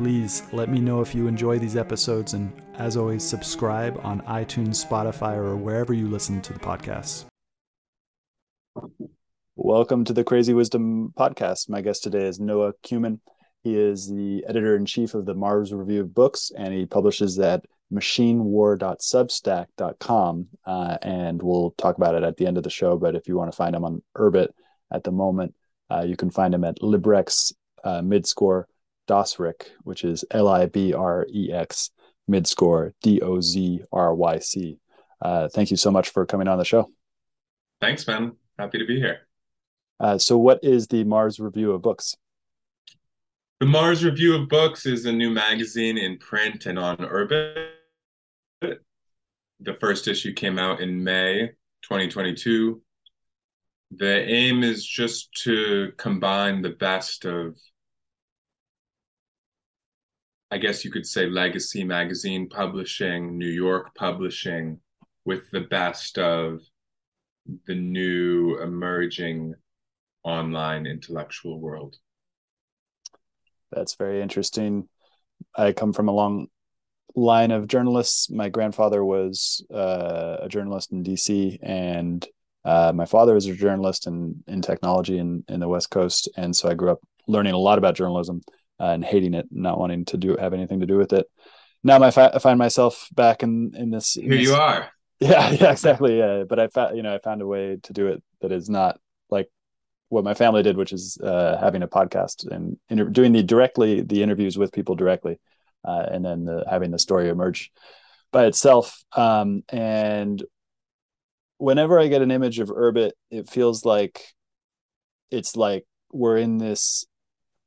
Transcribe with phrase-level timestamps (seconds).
[0.00, 4.82] Please let me know if you enjoy these episodes, and as always, subscribe on iTunes,
[4.82, 7.26] Spotify, or wherever you listen to the podcast.
[9.56, 11.68] Welcome to the Crazy Wisdom Podcast.
[11.68, 13.20] My guest today is Noah Kumin.
[13.62, 17.38] He is the editor in chief of the Mars Review of Books, and he publishes
[17.38, 20.48] at machinewar.substack.com.
[20.64, 22.96] Uh, and we'll talk about it at the end of the show.
[22.96, 24.48] But if you want to find him on Urbit
[24.90, 25.54] at the moment,
[25.90, 27.52] uh, you can find him at Librex
[27.84, 28.64] uh, Midscore
[29.10, 31.90] Dozryc, which is L I B R E X
[32.30, 34.78] Midscore D O Z R Y C.
[35.20, 36.88] Uh, thank you so much for coming on the show.
[37.80, 38.32] Thanks, man.
[38.58, 39.26] Happy to be here.
[39.98, 42.16] Uh, so, what is the Mars Review of Books?
[43.58, 47.66] The Mars Review of Books is a new magazine in print and on Urbit.
[48.62, 51.48] The first issue came out in May
[51.82, 52.80] 2022.
[53.90, 57.58] The aim is just to combine the best of,
[60.50, 64.80] I guess you could say, legacy magazine publishing, New York publishing,
[65.24, 66.60] with the best of
[67.66, 69.54] the new emerging
[70.24, 71.96] online intellectual world.
[73.70, 74.88] That's very interesting.
[75.54, 76.48] I come from a long
[77.14, 78.28] line of journalists.
[78.28, 82.26] My grandfather was uh, a journalist in DC, and
[82.64, 86.28] uh, my father was a journalist in, in technology in, in the West Coast.
[86.36, 88.42] And so I grew up learning a lot about journalism
[88.80, 91.26] uh, and hating it, not wanting to do have anything to do with it.
[91.84, 94.14] Now my fa- I find myself back in in this.
[94.14, 94.90] Here this, you are.
[95.22, 96.16] Yeah, yeah, exactly.
[96.16, 98.70] Yeah, but I found you know I found a way to do it that is
[98.70, 99.50] not like
[100.08, 104.00] what my family did, which is uh, having a podcast and inter- doing the directly
[104.00, 105.38] the interviews with people directly,
[105.84, 107.70] uh, and then the, having the story emerge
[108.32, 109.04] by itself.
[109.14, 110.42] Um, and
[111.58, 114.24] whenever I get an image of Urbit, it feels like
[115.30, 117.04] it's like we're in this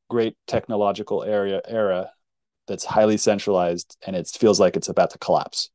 [0.10, 2.12] great technological area era
[2.68, 5.70] that's highly centralized, and it feels like it's about to collapse.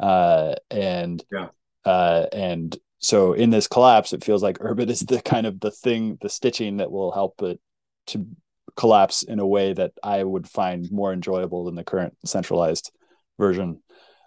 [0.00, 1.48] Uh, and yeah.
[1.84, 5.70] uh, and so in this collapse, it feels like Urbit is the kind of the
[5.70, 7.60] thing, the stitching that will help it
[8.08, 8.26] to
[8.76, 12.90] collapse in a way that I would find more enjoyable than the current centralized
[13.38, 13.82] version.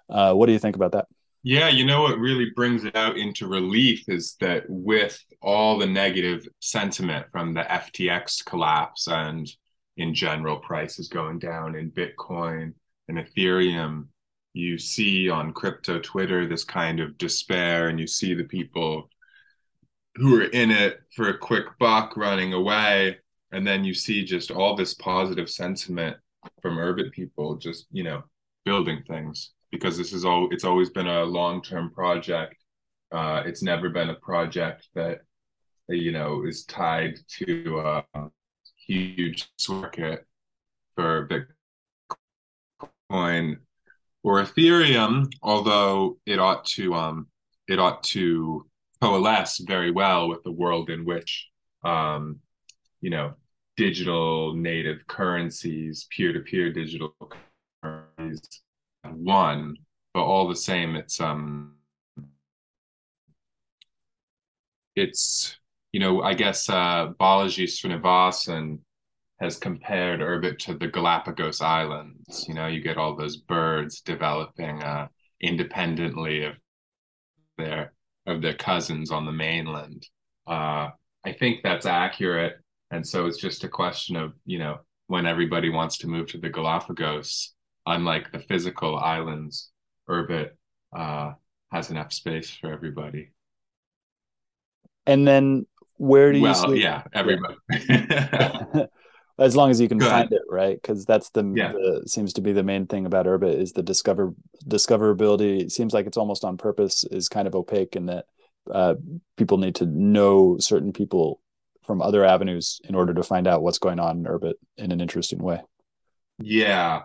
[0.09, 1.07] Uh, what do you think about that?
[1.49, 5.85] Yeah, you know what really brings it out into relief is that with all the
[5.87, 9.49] negative sentiment from the FTX collapse and
[9.95, 12.73] in general prices going down in Bitcoin
[13.07, 14.07] and Ethereum,
[14.51, 19.09] you see on crypto Twitter this kind of despair, and you see the people
[20.15, 23.19] who are in it for a quick buck running away.
[23.53, 26.17] And then you see just all this positive sentiment
[26.61, 28.23] from Urbit people just, you know,
[28.65, 32.55] building things because this is all it's always been a long-term project.
[33.11, 35.19] Uh, it's never been a project that
[35.89, 38.29] you know is tied to a
[38.85, 40.25] huge circuit
[40.95, 41.29] for
[43.09, 43.57] bitcoin
[44.23, 47.27] or ethereum although it ought to um
[47.67, 48.65] it ought to
[49.01, 51.47] coalesce very well with the world in which
[51.83, 52.39] um
[53.01, 53.33] you know
[53.77, 57.15] digital native currencies peer-to-peer digital
[57.81, 58.61] currencies
[59.13, 59.75] one,
[60.13, 61.75] but all the same, it's um,
[64.95, 65.57] it's
[65.91, 68.79] you know, I guess uh, Balaji Srinivasan
[69.39, 72.45] has compared Urbit to the Galapagos Islands.
[72.47, 75.07] You know, you get all those birds developing uh,
[75.41, 76.59] independently of
[77.57, 77.93] their
[78.25, 80.05] of their cousins on the mainland.
[80.45, 80.89] Uh,
[81.25, 82.57] I think that's accurate,
[82.91, 86.37] and so it's just a question of you know when everybody wants to move to
[86.37, 87.53] the Galapagos
[87.87, 89.69] unlike the physical islands,
[90.09, 90.51] Urbit
[90.95, 91.33] uh,
[91.71, 93.31] has enough space for everybody.
[95.05, 95.65] And then
[95.97, 96.43] where do you?
[96.43, 96.83] Well, sleep?
[96.83, 97.55] yeah, everybody.
[99.39, 100.33] as long as you can Go find ahead.
[100.33, 100.79] it, right?
[100.81, 101.71] Because that's the, yeah.
[101.71, 104.33] the, seems to be the main thing about Urbit is the discover
[104.65, 105.61] discoverability.
[105.61, 108.25] It seems like it's almost on purpose is kind of opaque in that
[108.71, 108.95] uh,
[109.37, 111.41] people need to know certain people
[111.85, 114.99] from other avenues in order to find out what's going on in Urbit in an
[114.99, 115.61] interesting way.
[116.39, 117.03] Yeah,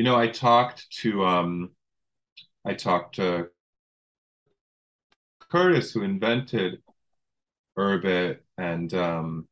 [0.00, 1.72] you know, I talked to um,
[2.64, 3.48] I talked to
[5.52, 6.80] Curtis, who invented
[7.78, 9.46] Urbit, and um,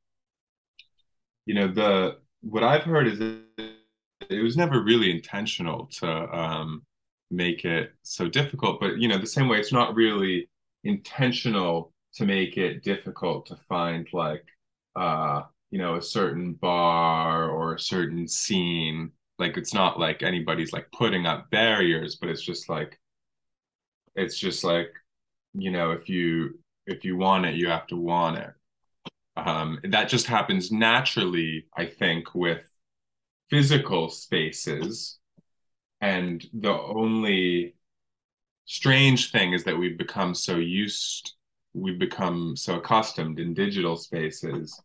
[1.45, 3.21] you know, the what I've heard is
[4.31, 6.87] it was never really intentional to um,
[7.31, 8.81] make it so difficult.
[8.81, 10.49] But you know, the same way, it's not really
[10.83, 14.47] intentional to make it difficult to find like
[14.97, 19.13] uh, you know a certain bar or a certain scene.
[19.39, 22.99] Like it's not like anybody's like putting up barriers, but it's just like
[24.17, 24.93] it's just like
[25.55, 28.51] you know if you if you want it, you have to want it.
[29.37, 32.63] Um, that just happens naturally, I think, with
[33.51, 35.19] physical spaces.
[36.01, 37.75] And the only
[38.67, 41.35] strange thing is that we've become so used,
[41.75, 44.81] we've become so accustomed in digital spaces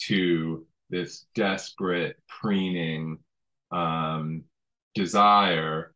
[0.00, 3.18] to this desperate preening
[3.70, 4.44] um,
[4.94, 5.94] desire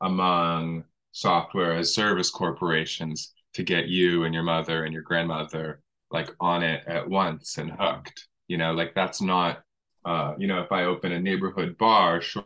[0.00, 6.30] among software as service corporations to get you and your mother and your grandmother like
[6.40, 8.72] on it at once and hooked you know?
[8.72, 9.62] Like that's not
[10.04, 12.44] uh you know if i open a neighborhood bar sure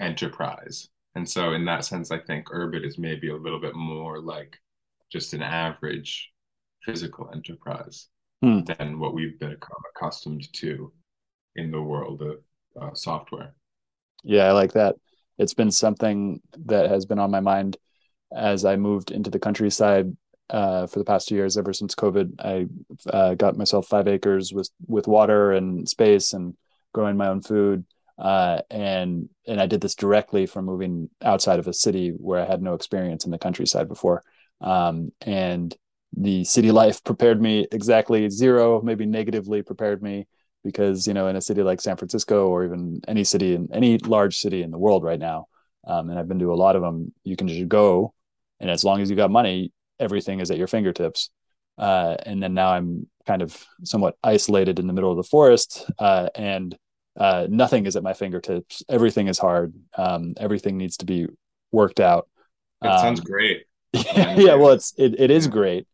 [0.00, 4.20] enterprise and so in that sense i think Urbit is maybe a little bit more
[4.20, 4.58] like
[5.10, 6.30] just an average
[6.82, 8.08] physical enterprise
[8.42, 8.60] hmm.
[8.60, 10.92] than what we've become accustomed to
[11.56, 12.36] in the world of
[12.80, 13.54] uh, software.
[14.22, 14.96] Yeah, I like that.
[15.38, 17.76] It's been something that has been on my mind
[18.34, 20.16] as I moved into the countryside
[20.50, 21.56] uh, for the past two years.
[21.56, 22.66] Ever since COVID, I
[23.10, 26.54] uh, got myself five acres with with water and space and
[26.92, 27.84] growing my own food.
[28.18, 32.46] Uh, and and I did this directly from moving outside of a city where I
[32.46, 34.22] had no experience in the countryside before.
[34.60, 35.74] Um, and
[36.16, 40.26] the city life prepared me exactly zero, maybe negatively prepared me
[40.64, 43.98] because you know in a city like San Francisco or even any city in any
[43.98, 45.46] large city in the world right now,
[45.86, 48.14] um, and I've been to a lot of them, you can just go,
[48.60, 51.30] and as long as you got money, everything is at your fingertips.
[51.78, 55.84] Uh, and then now I'm kind of somewhat isolated in the middle of the forest,
[55.98, 56.76] uh, and
[57.16, 58.82] uh, nothing is at my fingertips.
[58.88, 59.74] Everything is hard.
[59.96, 61.26] Um, everything needs to be
[61.72, 62.28] worked out.
[62.82, 63.64] That um, sounds great.
[63.92, 65.86] yeah, well, it's it, it is great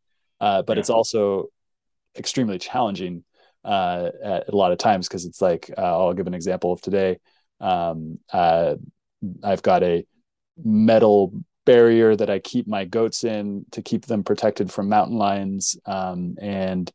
[0.42, 0.80] uh, but yeah.
[0.80, 1.46] it's also
[2.18, 3.22] extremely challenging
[3.64, 6.82] uh, at a lot of times because it's like uh, I'll give an example of
[6.82, 7.20] today.
[7.60, 8.74] Um, uh,
[9.44, 10.04] I've got a
[10.62, 11.32] metal
[11.64, 15.76] barrier that I keep my goats in to keep them protected from mountain lions.
[15.86, 16.90] Um, and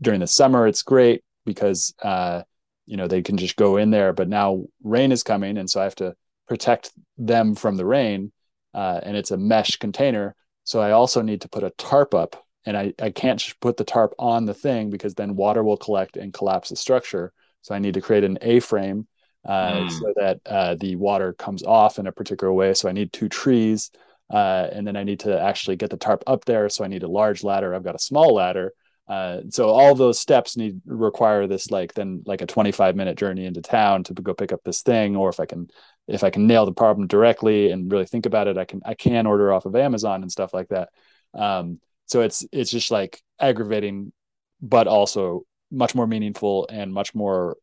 [0.00, 2.42] during the summer, it's great because uh,
[2.86, 4.12] you know they can just go in there.
[4.12, 6.14] But now rain is coming, and so I have to
[6.48, 8.32] protect them from the rain.
[8.72, 10.34] Uh, and it's a mesh container,
[10.64, 13.76] so I also need to put a tarp up and I, I can't just put
[13.76, 17.32] the tarp on the thing because then water will collect and collapse the structure.
[17.62, 19.06] So I need to create an A-frame
[19.46, 19.90] uh, mm.
[19.90, 22.74] so that uh, the water comes off in a particular way.
[22.74, 23.92] So I need two trees,
[24.30, 26.68] uh, and then I need to actually get the tarp up there.
[26.68, 27.72] So I need a large ladder.
[27.72, 28.72] I've got a small ladder.
[29.08, 33.44] Uh, so all those steps need require this like then like a 25 minute journey
[33.44, 35.68] into town to go pick up this thing or if i can
[36.08, 38.94] if i can nail the problem directly and really think about it i can i
[38.94, 40.88] can order off of amazon and stuff like that.
[41.34, 44.12] Um, so it's it's just like aggravating
[44.60, 47.56] but also much more meaningful and much more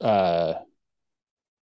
[0.00, 0.54] uh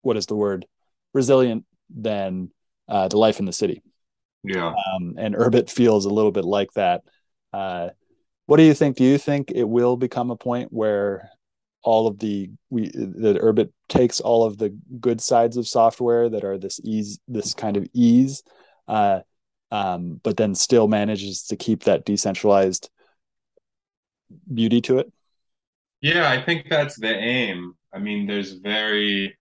[0.02, 0.66] what is the word?
[1.12, 1.64] Resilient
[1.94, 2.50] than
[2.88, 3.82] uh, the life in the city.
[4.44, 4.68] Yeah.
[4.68, 7.02] Um, and urbit feels a little bit like that.
[7.52, 7.90] Uh
[8.48, 11.30] what do you think do you think it will become a point where
[11.82, 16.44] all of the we that urbit takes all of the good sides of software that
[16.44, 18.42] are this ease this kind of ease
[18.88, 19.20] uh
[19.70, 22.90] um, but then still manages to keep that decentralized
[24.52, 25.12] beauty to it?
[26.00, 27.74] Yeah, I think that's the aim.
[27.92, 29.36] I mean, there's very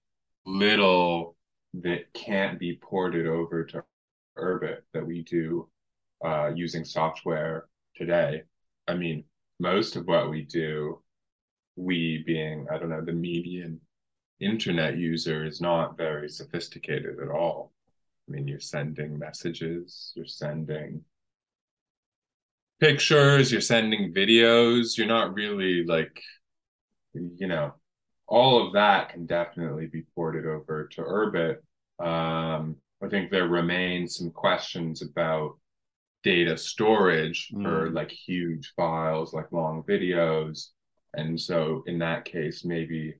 [0.45, 1.35] little
[1.75, 3.83] that can't be ported over to
[4.37, 5.69] Urbit that we do
[6.23, 8.43] uh, using software today.
[8.87, 9.23] I mean,
[9.59, 11.01] most of what we do,
[11.75, 13.79] we being, I don't know, the median
[14.39, 17.73] internet user is not very sophisticated at all.
[18.27, 21.03] I mean, you're sending messages, you're sending
[22.79, 24.97] pictures, you're sending videos.
[24.97, 26.21] You're not really like,
[27.13, 27.73] you know,
[28.27, 31.57] all of that can definitely be ported over to Urbit.
[31.99, 35.57] Um, I think there remain some questions about
[36.27, 37.63] data storage mm.
[37.63, 40.71] for like huge files, like long videos.
[41.13, 43.15] And so in that case, maybe,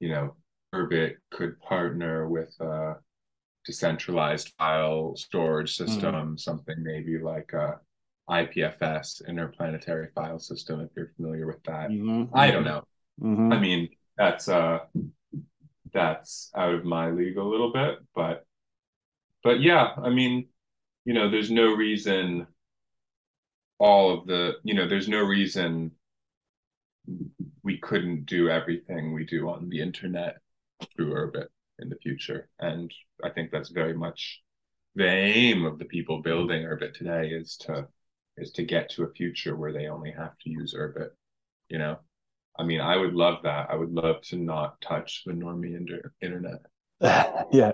[0.00, 0.34] you know,
[0.74, 2.94] Urbit could partner with a
[3.66, 5.84] decentralized file storage hmm.
[5.84, 7.78] system, mm something maybe like a
[8.30, 11.90] IPFS, interplanetary file system, if you're familiar with that.
[11.90, 12.34] Mm-hmm.
[12.34, 12.82] I don't know.
[13.22, 13.52] Mm-hmm.
[13.52, 14.78] I mean, that's uh
[15.92, 18.44] that's out of my league a little bit, but
[19.44, 20.48] but yeah, I mean,
[21.06, 22.48] you know, there's no reason
[23.78, 25.92] all of the, you know, there's no reason
[27.62, 30.38] we couldn't do everything we do on the internet
[30.94, 31.46] through Urbit
[31.78, 32.48] in the future.
[32.58, 34.42] And I think that's very much
[34.96, 37.86] the aim of the people building Urbit today is to
[38.36, 41.10] is to get to a future where they only have to use Urbit.
[41.68, 41.98] You know,
[42.58, 43.68] I mean, I would love that.
[43.70, 46.66] I would love to not touch the normie inter- internet.
[47.00, 47.72] yeah,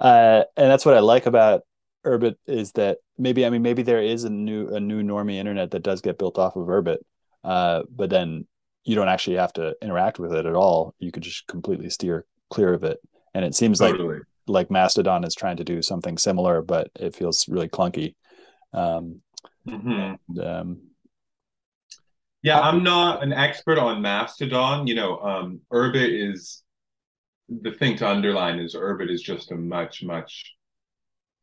[0.00, 1.62] uh, and that's what I like about
[2.06, 5.72] Urbit is that maybe I mean maybe there is a new a new normie internet
[5.72, 6.98] that does get built off of Urbit,
[7.44, 8.46] uh, but then
[8.84, 10.94] you don't actually have to interact with it at all.
[10.98, 12.98] You could just completely steer clear of it.
[13.34, 14.14] And it seems totally.
[14.14, 18.14] like like Mastodon is trying to do something similar, but it feels really clunky.
[18.72, 19.22] Um,
[19.66, 20.14] mm-hmm.
[20.28, 20.80] and, um,
[22.42, 24.86] yeah, I'm not an expert on Mastodon.
[24.86, 26.62] You know, um, Urbit is
[27.48, 30.55] the thing to underline is Urbit is just a much, much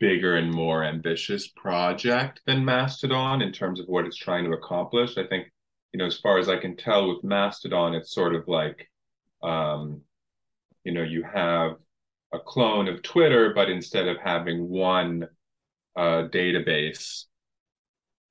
[0.04, 5.18] bigger and more ambitious project than Mastodon in terms of what it's trying to accomplish.
[5.18, 5.48] I think,
[5.94, 8.90] you know, as far as I can tell with Mastodon, it's sort of like,
[9.42, 10.02] um,
[10.84, 11.78] you know, you have
[12.34, 15.30] a clone of Twitter, but instead of having one
[15.96, 17.24] uh, database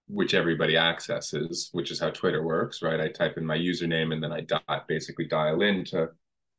[0.09, 3.01] which everybody accesses, which is how Twitter works, right?
[3.01, 6.11] I type in my username and then I di- basically dial into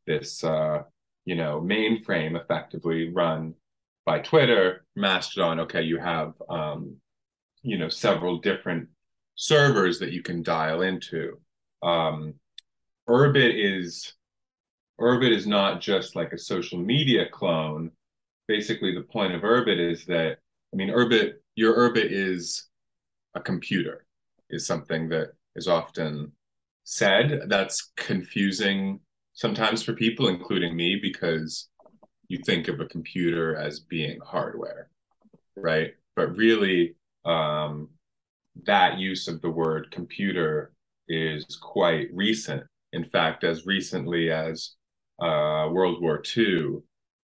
[0.07, 0.81] this, uh,
[1.25, 3.53] you know, mainframe effectively run
[4.05, 5.61] by Twitter, Mastodon.
[5.61, 6.97] Okay, you have, um,
[7.61, 8.89] you know, several different
[9.35, 11.39] servers that you can dial into.
[11.81, 12.35] Um,
[13.07, 14.13] Urbit is
[14.99, 17.91] Urbit is not just like a social media clone.
[18.47, 20.37] Basically, the point of Urbit is that
[20.73, 22.67] I mean, Urbit, your Urbit is
[23.35, 24.05] a computer
[24.49, 26.31] is something that is often
[26.83, 27.43] said.
[27.47, 28.99] That's confusing
[29.33, 31.69] sometimes for people, including me, because
[32.27, 34.89] you think of a computer as being hardware,
[35.55, 35.93] right?
[36.15, 37.89] But really, um,
[38.65, 40.71] that use of the word computer
[41.07, 42.63] is quite recent.
[42.93, 44.75] In fact, as recently as
[45.21, 46.79] uh, World War II,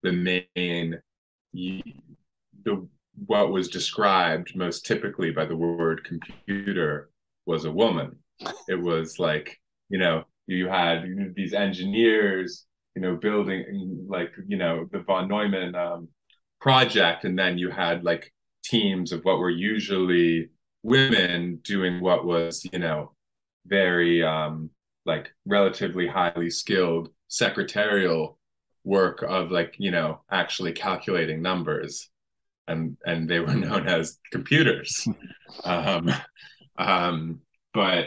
[0.02, 1.00] the main
[1.52, 2.88] the
[3.26, 7.10] what was described most typically by the word computer
[7.46, 8.16] was a woman.
[8.68, 12.65] It was like, you know, you had these engineers,
[12.96, 16.08] you know, building like, you know, the von Neumann um,
[16.60, 17.24] project.
[17.24, 18.32] And then you had like
[18.64, 20.48] teams of what were usually
[20.82, 23.12] women doing what was, you know,
[23.66, 24.70] very um,
[25.04, 28.38] like relatively highly skilled secretarial
[28.82, 32.08] work of like, you know, actually calculating numbers
[32.66, 35.06] and and they were known as computers.
[35.64, 36.10] um,
[36.78, 37.40] um,
[37.74, 38.06] but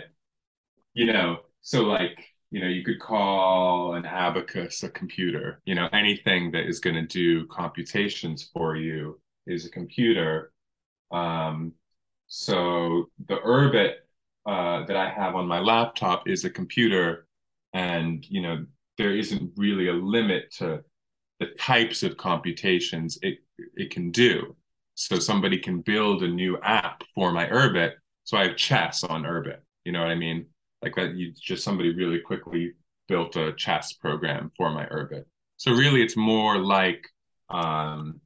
[0.96, 2.18] you know, so like
[2.52, 5.62] you know, you could call an abacus a computer.
[5.66, 10.52] You know, anything that is going to do computations for you is a computer.
[11.12, 11.74] Um,
[12.28, 13.94] so the Urbit
[14.46, 17.28] uh, that I have on my laptop is a computer,
[17.74, 18.66] and you know,
[18.98, 20.84] there isn't really a limit to
[21.40, 23.40] the types of computations it
[23.76, 24.56] it can do.
[24.96, 27.94] So somebody can build a new app for my Urbit.
[28.26, 29.60] So I have chess on Urbit.
[29.86, 30.48] You know what I mean?
[30.82, 32.74] Like that you just somebody really quickly
[33.08, 35.26] built a chess program for my Urbit.
[35.58, 37.06] So really it's more like
[37.50, 38.22] um,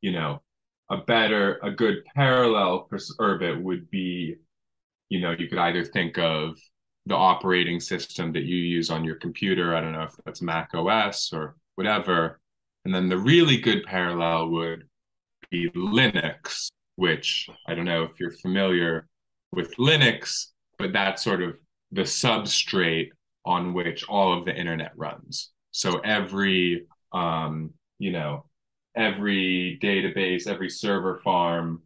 [0.00, 0.42] you know,
[0.90, 4.36] a better, a good parallel for Urbit would be,
[5.08, 6.58] you know, you could either think of
[7.06, 9.74] the operating system that you use on your computer.
[9.74, 12.40] I don't know if that's Mac OS or whatever.
[12.84, 14.84] And then the really good parallel would
[15.50, 19.08] be Linux, which I don't know if you're familiar
[19.52, 20.48] with Linux,
[20.78, 21.56] but that sort of
[21.92, 23.10] the substrate
[23.44, 25.50] on which all of the internet runs.
[25.70, 28.46] So every, um, you know,
[28.96, 31.82] every database, every server farm,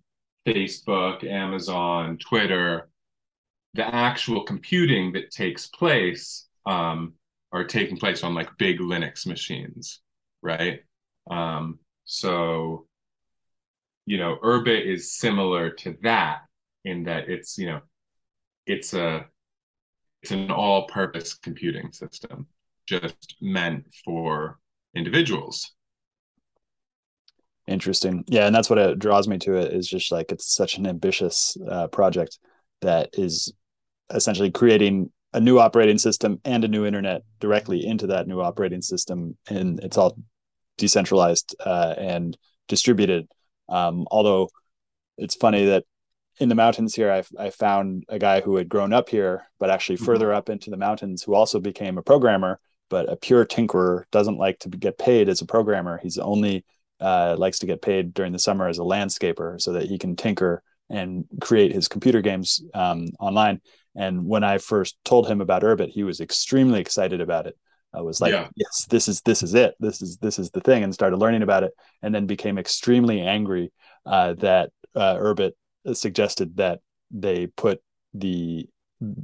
[0.46, 2.88] Facebook, Amazon, Twitter,
[3.74, 7.14] the actual computing that takes place um,
[7.52, 10.00] are taking place on like big Linux machines,
[10.42, 10.80] right?
[11.30, 12.86] Um, so,
[14.06, 16.42] you know, Urbit is similar to that
[16.84, 17.80] in that it's, you know,
[18.66, 19.26] it's a
[20.26, 22.48] it's an all-purpose computing system
[22.84, 24.58] just meant for
[24.92, 25.72] individuals.
[27.68, 28.24] Interesting.
[28.26, 30.86] Yeah, and that's what it draws me to it is just like it's such an
[30.86, 32.40] ambitious uh, project
[32.80, 33.52] that is
[34.10, 38.82] essentially creating a new operating system and a new internet directly into that new operating
[38.82, 40.18] system and it's all
[40.76, 43.28] decentralized uh, and distributed
[43.68, 44.48] um, although
[45.18, 45.84] it's funny that
[46.38, 49.70] in the mountains here I, I found a guy who had grown up here but
[49.70, 50.06] actually mm-hmm.
[50.06, 54.38] further up into the mountains who also became a programmer but a pure tinkerer doesn't
[54.38, 56.64] like to get paid as a programmer he's only
[57.00, 60.16] uh, likes to get paid during the summer as a landscaper so that he can
[60.16, 63.60] tinker and create his computer games um, online.
[63.94, 67.56] And when I first told him about Urbit, he was extremely excited about it.
[67.92, 68.48] I was like, yeah.
[68.56, 69.74] yes, this is this is it.
[69.80, 73.22] This is this is the thing, and started learning about it, and then became extremely
[73.22, 73.72] angry
[74.04, 75.52] uh, that uh, Urbit
[75.94, 77.80] suggested that they put
[78.14, 78.68] the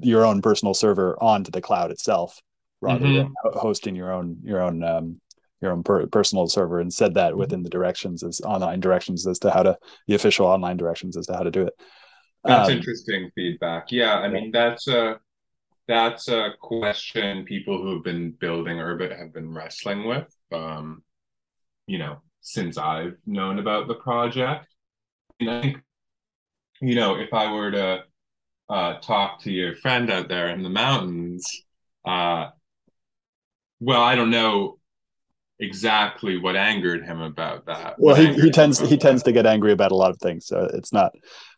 [0.01, 2.41] your own personal server onto the cloud itself
[2.81, 3.33] rather mm-hmm.
[3.45, 5.21] than hosting your own your own um,
[5.61, 9.39] your own per- personal server and said that within the directions as online directions as
[9.39, 9.77] to how to
[10.07, 11.75] the official online directions as to how to do it.
[12.45, 13.91] That's um, interesting feedback.
[13.91, 15.21] Yeah i mean that's a
[15.89, 21.03] that's a question people who've been building urbit have been wrestling with um
[21.87, 24.67] you know since i've known about the project.
[25.41, 25.77] And i think
[26.83, 28.05] you know if i were to
[28.69, 31.45] uh, talk to your friend out there in the mountains
[32.05, 32.49] uh,
[33.83, 34.79] well, I don't know
[35.59, 37.97] exactly what angered him about that.
[37.99, 39.01] Well, he, he tends he that.
[39.01, 41.13] tends to get angry about a lot of things, so it's not.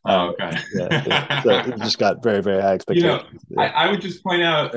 [0.07, 0.59] Oh, um, okay.
[0.75, 3.23] yeah, so he just got very very high expectations.
[3.51, 3.73] You know, yeah.
[3.73, 4.75] I, I would just point out,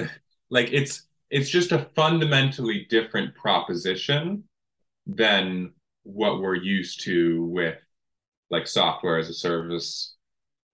[0.49, 4.43] like it's it's just a fundamentally different proposition
[5.05, 5.71] than
[6.03, 7.77] what we're used to with
[8.49, 10.16] like software as a service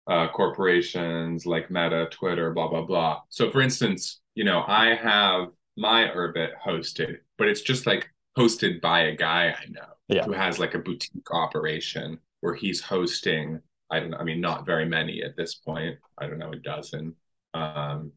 [0.07, 3.21] uh, corporations like Meta, Twitter, blah blah blah.
[3.29, 8.81] So, for instance, you know, I have my Urbit hosted, but it's just like hosted
[8.81, 10.23] by a guy I know yeah.
[10.23, 13.61] who has like a boutique operation where he's hosting.
[13.89, 14.17] I don't know.
[14.17, 15.97] I mean, not very many at this point.
[16.17, 17.15] I don't know, a dozen
[17.53, 18.11] um,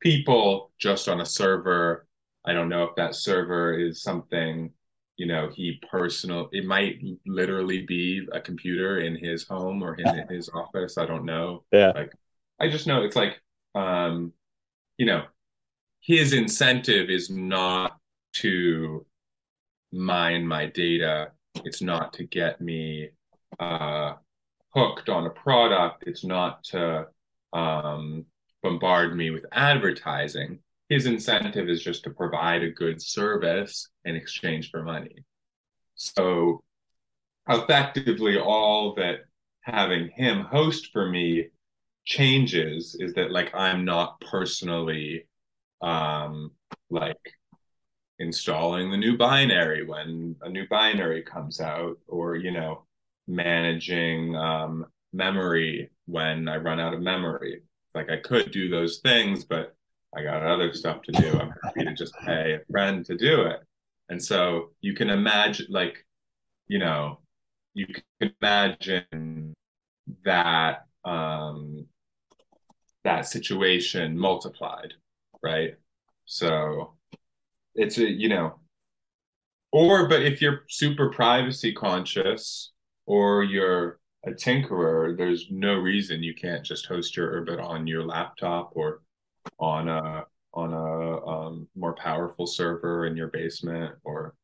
[0.00, 2.06] people just on a server.
[2.44, 4.70] I don't know if that server is something
[5.18, 10.26] you know he personal it might literally be a computer in his home or in
[10.28, 12.12] his office i don't know yeah like
[12.60, 13.40] i just know it's like
[13.74, 14.32] um
[14.96, 15.22] you know
[16.00, 17.98] his incentive is not
[18.32, 19.04] to
[19.92, 21.32] mine my data.
[21.64, 23.10] It's not to get me
[23.58, 24.14] uh,
[24.74, 26.04] hooked on a product.
[26.06, 27.06] It's not to
[27.52, 28.26] um,
[28.62, 30.60] bombard me with advertising.
[30.88, 35.24] His incentive is just to provide a good service in exchange for money.
[35.94, 36.62] So,
[37.48, 39.20] effectively, all that
[39.62, 41.48] having him host for me
[42.04, 45.26] changes is that, like, I'm not personally
[45.80, 46.52] um,
[46.90, 47.16] like
[48.18, 52.84] installing the new binary when a new binary comes out, or you know,
[53.26, 57.62] managing um, memory when I run out of memory.
[57.94, 59.74] Like I could do those things, but
[60.16, 61.38] I got other stuff to do.
[61.38, 63.60] I'm happy to just pay a friend to do it.
[64.08, 66.06] And so you can imagine, like,
[66.66, 67.18] you know,
[67.74, 69.54] you can imagine
[70.24, 71.86] that um,
[73.04, 74.94] that situation multiplied
[75.42, 75.74] right?
[76.24, 76.94] So
[77.74, 78.58] it's a, you know,
[79.72, 82.72] or, but if you're super privacy conscious
[83.06, 88.04] or you're a tinkerer, there's no reason you can't just host your Urbit on your
[88.04, 89.02] laptop or
[89.58, 94.34] on a on a um, more powerful server in your basement or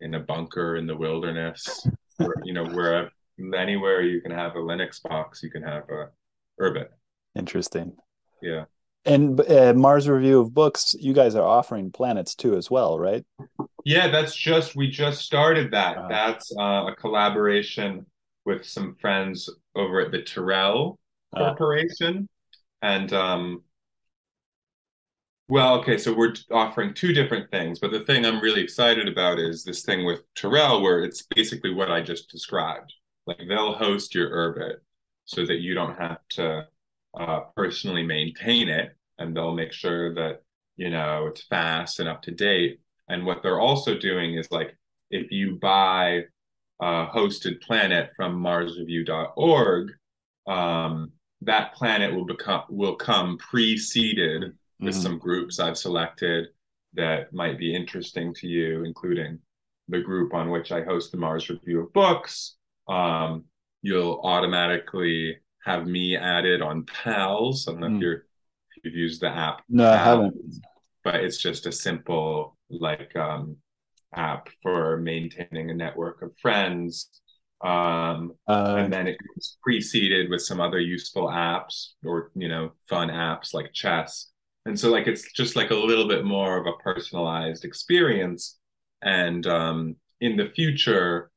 [0.00, 1.86] in a bunker in the wilderness
[2.20, 3.10] or you know where
[3.56, 6.08] anywhere you can have a linux box you can have a
[6.60, 6.88] urbit
[7.34, 7.92] interesting
[8.42, 8.64] yeah
[9.06, 13.24] and uh, Mars Review of Books, you guys are offering planets too, as well, right?
[13.84, 15.96] Yeah, that's just we just started that.
[15.96, 18.04] Uh, that's uh, a collaboration
[18.44, 20.98] with some friends over at the Tirrel
[21.36, 21.38] uh.
[21.38, 22.28] Corporation,
[22.82, 23.62] and um,
[25.48, 29.38] well, okay, so we're offering two different things, but the thing I'm really excited about
[29.38, 32.92] is this thing with Tirrel, where it's basically what I just described.
[33.26, 34.76] Like they'll host your Urbit
[35.24, 36.66] so that you don't have to
[37.18, 40.42] uh, personally maintain it and they'll make sure that
[40.76, 44.76] you know it's fast and up to date and what they're also doing is like
[45.10, 46.22] if you buy
[46.80, 49.92] a hosted planet from marsreview.org
[50.46, 55.02] um, that planet will become will come pre-seeded with mm-hmm.
[55.02, 56.46] some groups i've selected
[56.94, 59.38] that might be interesting to you including
[59.88, 62.56] the group on which i host the mars review of books
[62.88, 63.44] um,
[63.82, 67.96] you'll automatically have me added on pals i don't know mm.
[67.96, 68.26] if you're
[68.86, 69.62] you've used the app.
[69.68, 70.34] No, I haven't.
[71.04, 73.56] But it's just a simple like um,
[74.14, 77.08] app for maintaining a network of friends.
[77.64, 83.08] Um, uh, and then it's preceded with some other useful apps or you know fun
[83.08, 84.28] apps like chess.
[84.66, 88.58] And so like it's just like a little bit more of a personalized experience.
[89.02, 91.30] And um, in the future,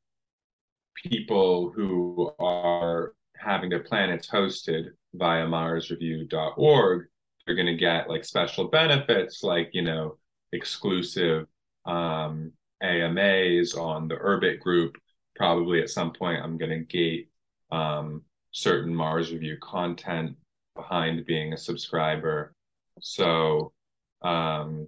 [0.96, 7.08] people who are having their planets hosted via marsreview.org
[7.48, 10.18] you're going to get like special benefits like you know
[10.52, 11.48] exclusive
[11.86, 12.52] um,
[12.84, 14.98] AMAs on the Urbit group
[15.36, 17.30] probably at some point I'm going to gate
[17.72, 20.36] um, certain Mars Review content
[20.76, 22.54] behind being a subscriber.
[23.02, 23.74] So,
[24.22, 24.88] um,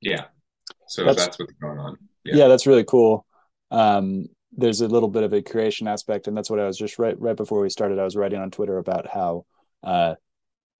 [0.00, 0.24] yeah.
[0.86, 1.96] So that's, that's what's going on.
[2.24, 2.36] Yeah.
[2.36, 3.26] yeah, that's really cool.
[3.70, 6.98] Um, there's a little bit of a creation aspect, and that's what I was just
[6.98, 7.98] right right before we started.
[7.98, 9.44] I was writing on Twitter about how
[9.82, 10.14] uh,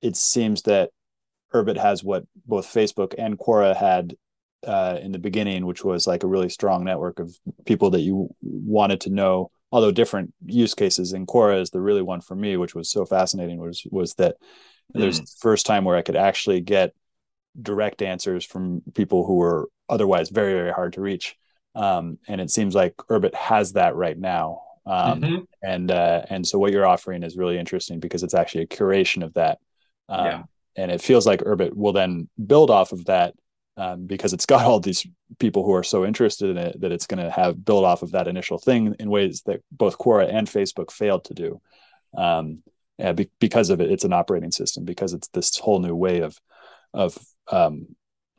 [0.02, 0.90] it seems that
[1.54, 4.14] Urbit has what both Facebook and Quora had
[4.66, 8.34] uh, in the beginning, which was like a really strong network of people that you
[8.40, 11.12] wanted to know, although different use cases.
[11.12, 13.58] And Quora is the really one for me, which was so fascinating.
[13.58, 14.36] Was was that
[14.94, 15.00] mm.
[15.00, 16.94] there's the first time where I could actually get
[17.60, 21.36] direct answers from people who were otherwise very very hard to reach.
[21.74, 24.62] Um, and it seems like Urbit has that right now.
[24.86, 25.42] Um, mm-hmm.
[25.62, 29.22] and uh, and so what you're offering is really interesting because it's actually a curation
[29.22, 29.58] of that.
[30.08, 30.42] Um, yeah.
[30.76, 33.34] And it feels like Urbit will then build off of that
[33.76, 35.06] um, because it's got all these
[35.38, 38.12] people who are so interested in it that it's going to have build off of
[38.12, 41.60] that initial thing in ways that both Quora and Facebook failed to do.
[42.98, 46.20] Yeah, be, because of it, it's an operating system because it's this whole new way
[46.20, 46.36] of
[46.94, 47.16] of
[47.50, 47.86] um,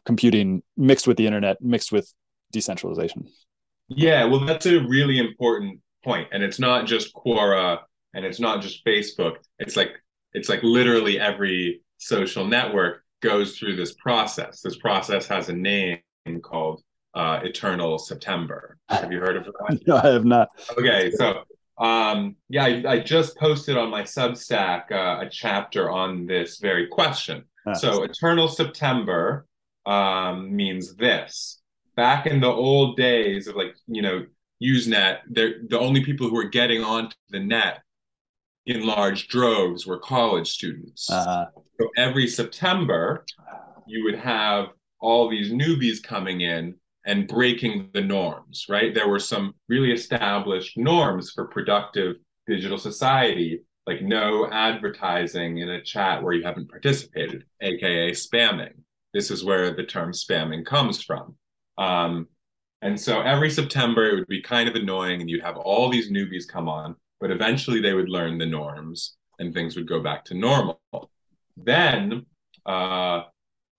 [0.06, 2.12] computing mixed with the internet, mixed with
[2.52, 3.28] decentralization.
[3.88, 7.80] Yeah, well, that's a really important point, and it's not just Quora
[8.14, 9.38] and it's not just Facebook.
[9.60, 9.92] It's like
[10.34, 14.62] it's like literally every social network goes through this process.
[14.62, 16.00] This process has a name
[16.44, 16.82] called
[17.14, 18.78] uh, Eternal September.
[18.90, 19.80] Have you heard of that?
[19.88, 20.50] no, I have not.
[20.78, 21.44] Okay, so
[21.80, 26.88] um, yeah, I, I, just posted on my Substack uh, a chapter on this very
[26.88, 27.46] question.
[27.76, 29.46] So, Eternal September
[29.86, 31.62] um, means this.
[31.96, 34.26] Back in the old days of like you know
[34.62, 37.82] Usenet, the only people who were getting onto the net
[38.66, 41.10] in large droves were college students.
[41.10, 41.46] Uh-huh.
[41.80, 43.26] So every September,
[43.88, 46.76] you would have all these newbies coming in
[47.10, 48.94] and breaking the norms, right?
[48.94, 52.16] There were some really established norms for productive
[52.48, 58.74] digital society, like no advertising in a chat where you haven't participated, aka spamming.
[59.14, 61.36] This is where the term spamming comes from.
[61.78, 62.28] Um,
[62.82, 66.12] and so every September, it would be kind of annoying, and you'd have all these
[66.12, 70.26] newbies come on but eventually they would learn the norms and things would go back
[70.26, 70.80] to normal.
[71.58, 72.26] Then,
[72.66, 73.24] uh,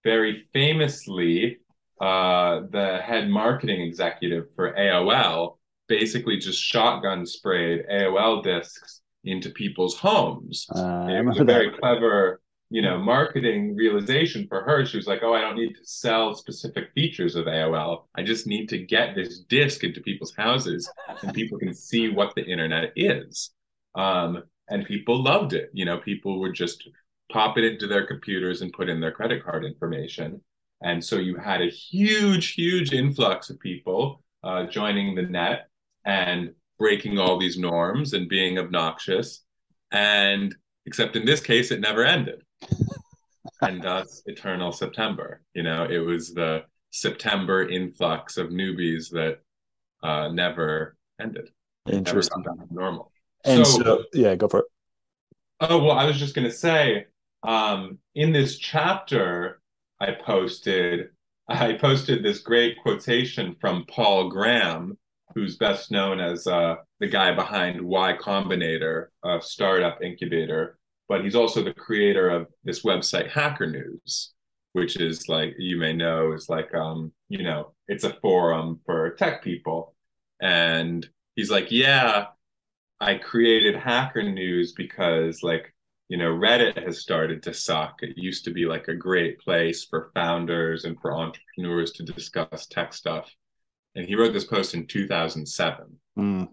[0.04, 1.59] very famously,
[2.00, 5.56] uh, the head marketing executive for AOL
[5.88, 10.66] basically just shotgun sprayed AOL discs into people's homes.
[10.74, 14.86] Uh, it was a very clever you know, marketing realization for her.
[14.86, 18.04] She was like, oh, I don't need to sell specific features of AOL.
[18.14, 20.88] I just need to get this disk into people's houses
[21.20, 23.50] and people can see what the internet is.
[23.96, 25.70] Um, and people loved it.
[25.72, 26.88] You know, people would just
[27.32, 30.40] pop it into their computers and put in their credit card information.
[30.82, 35.68] And so you had a huge, huge influx of people uh, joining the net
[36.04, 39.44] and breaking all these norms and being obnoxious.
[39.92, 40.54] And
[40.86, 42.42] except in this case, it never ended
[43.62, 45.42] and thus eternal September.
[45.54, 49.40] You know, it was the September influx of newbies that
[50.02, 51.50] uh, never ended.
[51.88, 52.42] Interesting.
[52.46, 53.12] Never normal.
[53.44, 54.66] And so, so, yeah, go for it.
[55.60, 57.06] Oh well, I was just gonna say,
[57.42, 59.59] um, in this chapter,
[60.00, 61.10] I posted,
[61.48, 64.96] I posted this great quotation from Paul Graham,
[65.34, 70.78] who's best known as uh, the guy behind Y Combinator, a startup incubator
[71.10, 74.32] but he's also the creator of this website hacker news
[74.72, 79.10] which is like you may know is like um you know it's a forum for
[79.10, 79.94] tech people.
[80.40, 82.26] And he's like yeah
[83.00, 85.74] i created hacker news because like
[86.10, 89.84] you know reddit has started to suck it used to be like a great place
[89.84, 93.34] for founders and for entrepreneurs to discuss tech stuff
[93.94, 95.86] and he wrote this post in 2007
[96.18, 96.48] mm.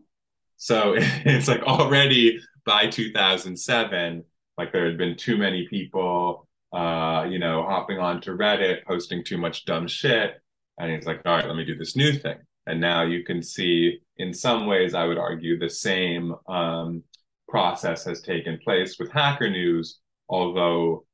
[0.55, 4.23] so it's like already by 2007
[4.57, 9.37] like there had been too many people, uh, you know, hopping onto Reddit, posting too
[9.37, 10.41] much dumb shit.
[10.79, 12.37] And he's like, all right, let me do this new thing.
[12.65, 17.03] And now you can see, in some ways, I would argue the same um,
[17.47, 21.05] process has taken place with Hacker News, although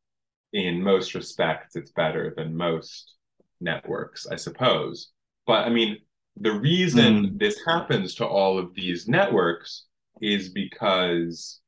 [0.54, 3.16] in most respects, it's better than most
[3.60, 5.12] networks, I suppose.
[5.46, 5.98] But I mean,
[6.38, 7.40] the reason mm.
[7.40, 9.86] this happens to all of these networks
[10.22, 11.60] is because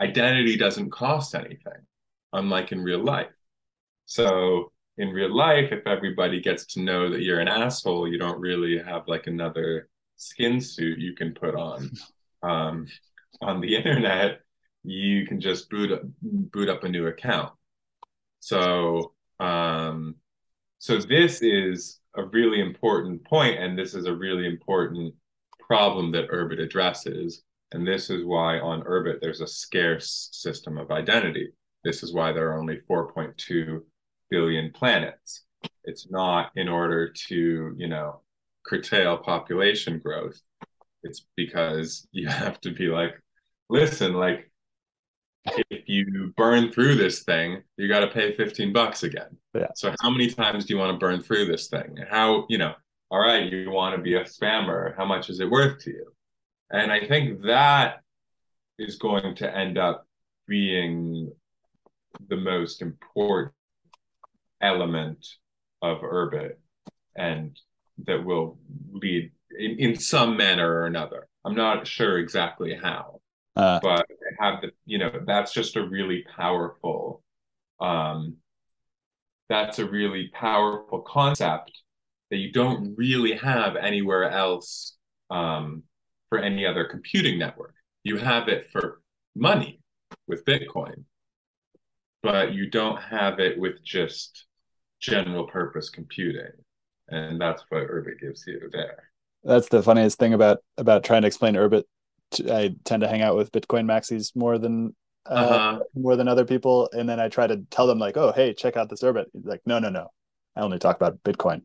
[0.00, 1.86] identity doesn't cost anything,
[2.32, 3.32] unlike in real life.
[4.06, 8.40] So in real life, if everybody gets to know that you're an asshole, you don't
[8.40, 11.90] really have like another skin suit you can put on.
[12.42, 12.88] Um,
[13.40, 14.40] on the internet,
[14.82, 17.52] you can just boot up, boot up a new account.
[18.40, 20.16] So um,
[20.78, 25.14] so this is a really important point, and this is a really important
[25.58, 27.42] problem that Urbit addresses.
[27.72, 31.52] And this is why on Urbit there's a scarce system of identity.
[31.84, 33.80] This is why there are only 4.2
[34.30, 35.44] billion planets.
[35.84, 38.20] It's not in order to, you know,
[38.66, 40.40] curtail population growth.
[41.02, 43.14] It's because you have to be like,
[43.74, 44.50] listen, like
[45.46, 49.36] if you burn through this thing, you got to pay 15 bucks again.
[49.54, 49.66] Yeah.
[49.74, 51.98] So how many times do you want to burn through this thing?
[52.08, 52.72] How, you know,
[53.10, 54.96] all right, you want to be a spammer.
[54.96, 56.06] How much is it worth to you?
[56.70, 58.00] And I think that
[58.78, 60.06] is going to end up
[60.46, 61.30] being
[62.28, 63.52] the most important
[64.60, 65.26] element
[65.82, 66.54] of Urbit
[67.16, 67.58] and
[68.06, 68.58] that will
[68.92, 71.28] lead in, in some manner or another.
[71.44, 73.20] I'm not sure exactly how,
[73.56, 74.06] uh, but
[74.38, 77.22] have the, you know, that's just a really powerful,
[77.80, 78.36] um,
[79.48, 81.70] that's a really powerful concept
[82.30, 84.96] that you don't really have anywhere else
[85.30, 85.82] um,
[86.28, 87.74] for any other computing network.
[88.02, 89.00] You have it for
[89.36, 89.80] money
[90.26, 91.04] with Bitcoin,
[92.22, 94.46] but you don't have it with just
[95.00, 96.52] general purpose computing.
[97.08, 99.10] And that's what Urbit gives you there.
[99.44, 101.84] That's the funniest thing about about trying to explain Urbit.
[102.50, 104.94] I tend to hang out with Bitcoin maxis more than
[105.26, 105.80] uh, uh-huh.
[105.94, 108.76] more than other people, and then I try to tell them like, "Oh, hey, check
[108.76, 110.08] out this Urbit." like, no, no, no,
[110.56, 111.62] I only talk about Bitcoin.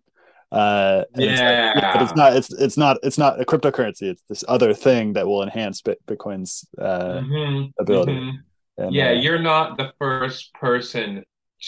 [0.52, 2.36] Uh, yeah, it's like, but it's not.
[2.36, 2.98] It's it's not.
[3.04, 4.04] It's not a cryptocurrency.
[4.04, 7.82] It's this other thing that will enhance Bitcoin's uh, mm-hmm.
[7.82, 8.14] ability.
[8.14, 8.84] Mm-hmm.
[8.84, 11.24] And, yeah, uh, you're not the first person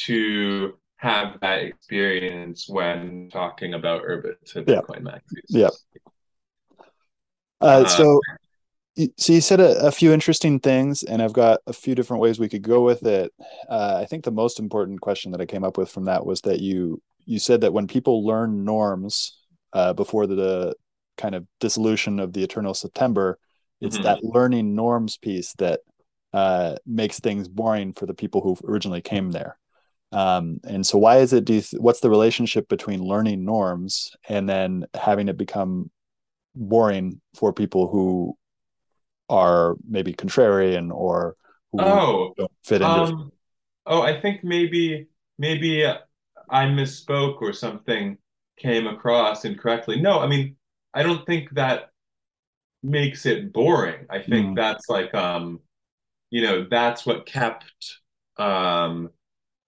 [0.06, 5.12] to have that experience when talking about Urbit to Bitcoin yeah.
[5.12, 5.44] maxis.
[5.50, 5.70] Yeah.
[7.60, 8.20] Uh, so,
[9.18, 12.40] so you said a, a, few interesting things, and I've got a few different ways
[12.40, 13.34] we could go with it.
[13.70, 16.42] Uh, I think the most important question that I came up with from that was
[16.42, 19.38] that you you said that when people learn norms
[19.74, 20.76] uh, before the, the,
[21.18, 23.38] kind of dissolution of the eternal September,
[23.80, 24.06] it's mm-hmm.
[24.06, 25.82] that learning norms piece that
[26.34, 29.58] uh, makes things boring for the people who originally came there.
[30.12, 31.46] Um, and so, why is it?
[31.46, 35.90] Do you th- what's the relationship between learning norms and then having it become
[36.56, 38.36] boring for people who
[39.32, 41.36] are maybe contrarian or
[41.72, 42.94] who oh, don't fit into?
[42.94, 43.32] Um,
[43.86, 45.08] oh, I think maybe
[45.40, 48.18] maybe I misspoke or something
[48.58, 50.02] came across incorrectly.
[50.02, 50.58] No, I mean,
[50.94, 51.92] I don't think that
[52.84, 54.06] makes it boring.
[54.10, 54.56] I think mm.
[54.56, 55.62] that's like um,
[56.30, 58.00] you know, that's what kept
[58.38, 59.10] um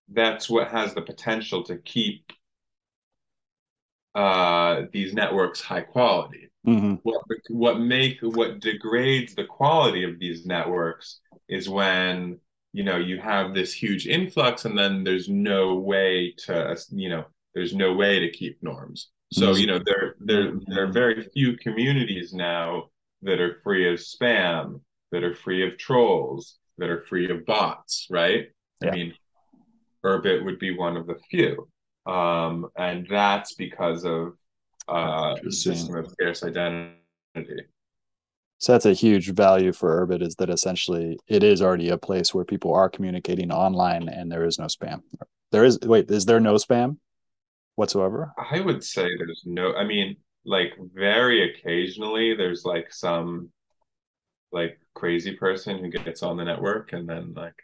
[0.10, 2.34] that's what has the potential to keep
[4.15, 6.49] uh, these networks high quality.
[6.67, 6.95] Mm-hmm.
[7.04, 12.39] What what make what degrades the quality of these networks is when
[12.71, 17.26] you know you have this huge influx and then there's no way to you know
[17.54, 19.10] there's no way to keep norms.
[19.34, 19.60] So mm-hmm.
[19.60, 22.89] you know there there there are very few communities now
[23.23, 28.08] that are free of spam, that are free of trolls, that are free of bots,
[28.10, 28.47] right?
[28.82, 28.89] Yeah.
[28.89, 29.13] I mean,
[30.06, 31.67] Urbit would be one of the few.
[32.06, 34.34] Um, and that's because of
[34.88, 37.65] uh, system of scarce identity.
[38.58, 42.34] So that's a huge value for Urbit is that essentially it is already a place
[42.34, 45.02] where people are communicating online and there is no spam.
[45.52, 46.98] There is wait, is there no spam
[47.76, 48.32] whatsoever?
[48.38, 50.15] I would say there's no I mean,
[50.46, 53.52] like very occasionally there's like some
[54.54, 57.56] like crazy person who gets on the network and then like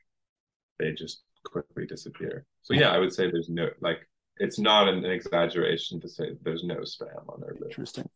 [0.80, 2.46] they just quickly disappear.
[2.64, 4.09] So yeah, I would say there's no like
[4.40, 7.56] it's not an, exaggeration to say there's no spam on there.
[7.62, 8.10] Interesting.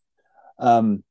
[0.57, 1.03] Um,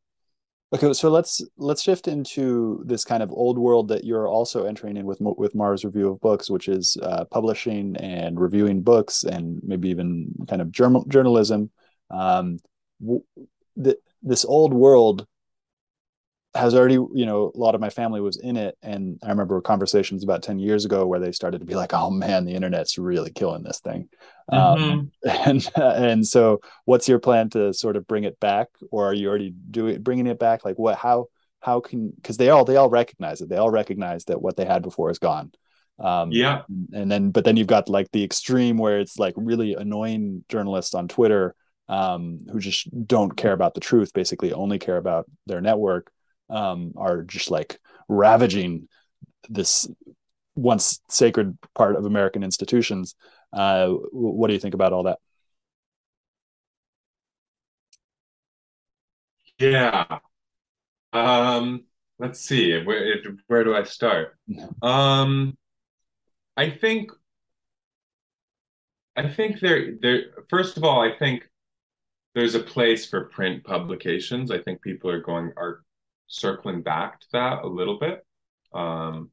[0.74, 4.96] okay, so let's let's shift into this kind of old world that you're also entering
[4.96, 9.60] in with with Mars Review of Books, which is uh, publishing and reviewing books and
[9.62, 11.70] maybe even kind of journal, journalism.
[12.10, 12.58] Um,
[13.76, 15.26] the, this old world
[16.54, 18.76] has already you know a lot of my family was in it.
[18.82, 22.10] And i remember conversations about 10 years ago where they started to be like oh
[22.10, 24.08] man the internet's really killing this thing.
[24.50, 24.82] Mm-hmm.
[24.92, 28.68] um, and and so what's your plan to sort of bring it back?
[28.90, 30.64] Or are you already doing bringing it back?
[30.64, 31.26] Like what how
[31.60, 33.48] how can because they all they all recognize it.
[33.48, 35.52] They all recognize that what they had before is gone.
[35.98, 36.62] Um, yeah.
[36.92, 40.94] and then but then you've got like the extreme where it's like really annoying journalists
[40.94, 41.54] on twitter
[41.88, 46.10] um, who just don't care about the truth basically only care about their network
[46.52, 48.88] um, are just like ravaging
[49.48, 49.88] this
[50.54, 53.16] once sacred part of American institutions.
[53.52, 55.18] Uh, what do you think about all that?
[59.58, 60.18] Yeah.
[61.12, 61.84] Um,
[62.18, 62.82] let's see.
[62.82, 64.36] Where where do I start?
[64.82, 65.56] Um,
[66.56, 67.10] I think
[69.16, 71.48] I think there there first of all, I think
[72.34, 74.50] there's a place for print publications.
[74.50, 75.82] I think people are going are
[76.32, 78.24] circling back to that a little bit.
[78.72, 79.30] Um,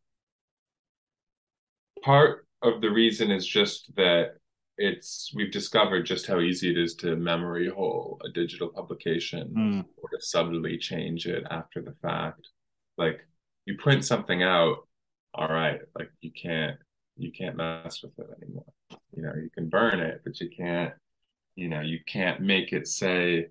[2.03, 4.35] part of the reason is just that
[4.77, 9.85] it's we've discovered just how easy it is to memory hole a digital publication Mm.
[9.97, 12.47] or to subtly change it after the fact.
[12.97, 13.25] Like
[13.65, 14.87] you print something out,
[15.33, 16.77] all right, like you can't
[17.17, 18.73] you can't mess with it anymore.
[19.15, 20.93] You know, you can burn it, but you can't,
[21.55, 23.47] you know, you can't make it say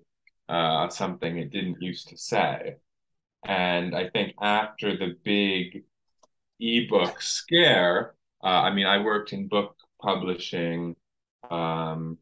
[0.47, 2.77] uh, something it didn't used to say.
[3.45, 5.83] And I think after the big
[6.59, 10.95] ebook scare, uh, I mean, I worked in book publishing
[11.49, 12.17] um,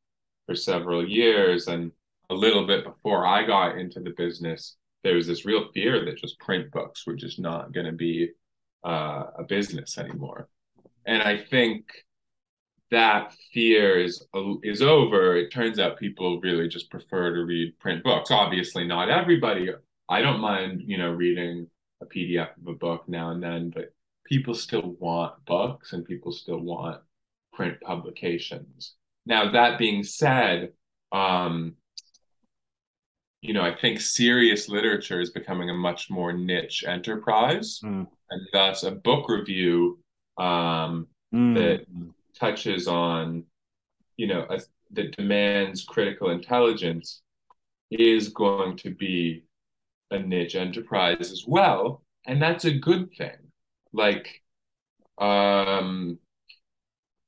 [0.45, 1.91] for several years, and
[2.29, 6.17] a little bit before I got into the business, there was this real fear that
[6.17, 8.29] just print books were just not going to be
[8.85, 10.49] uh, a business anymore.
[11.05, 11.85] And I think
[12.91, 14.25] that fear is
[14.63, 15.35] is over.
[15.35, 18.31] It turns out people really just prefer to read print books.
[18.31, 19.69] Obviously, not everybody.
[20.09, 21.67] I don't mind, you know, reading
[22.01, 23.93] a PDF of a book now and then, but
[24.25, 27.01] people still want books and people still want
[27.53, 28.95] print publications.
[29.25, 30.73] Now, that being said,
[31.11, 31.75] um,
[33.41, 38.07] you know, I think serious literature is becoming a much more niche enterprise, Mm.
[38.29, 39.99] and thus a book review
[40.37, 41.55] um, Mm.
[41.55, 41.85] that
[42.35, 43.43] touches on,
[44.17, 47.21] you know, a, that demands critical intelligence
[47.89, 49.43] is going to be
[50.11, 53.37] a niche enterprise as well, and that's a good thing.
[53.93, 54.41] Like,
[55.17, 56.19] um,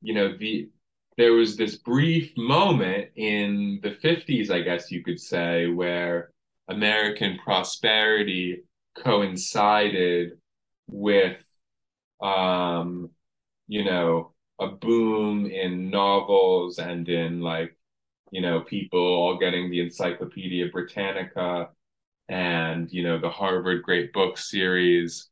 [0.02, 0.70] you know, the
[1.18, 6.32] there was this brief moment in the 50s, I guess you could say, where
[6.70, 8.64] American prosperity
[9.04, 10.40] coincided
[10.88, 11.44] with,
[12.22, 13.10] um,
[13.68, 17.78] you know, a boom in novels and in like,
[18.32, 21.70] you know, people all getting the Encyclopedia Britannica
[22.30, 25.30] and, you know, the Harvard Great Book series.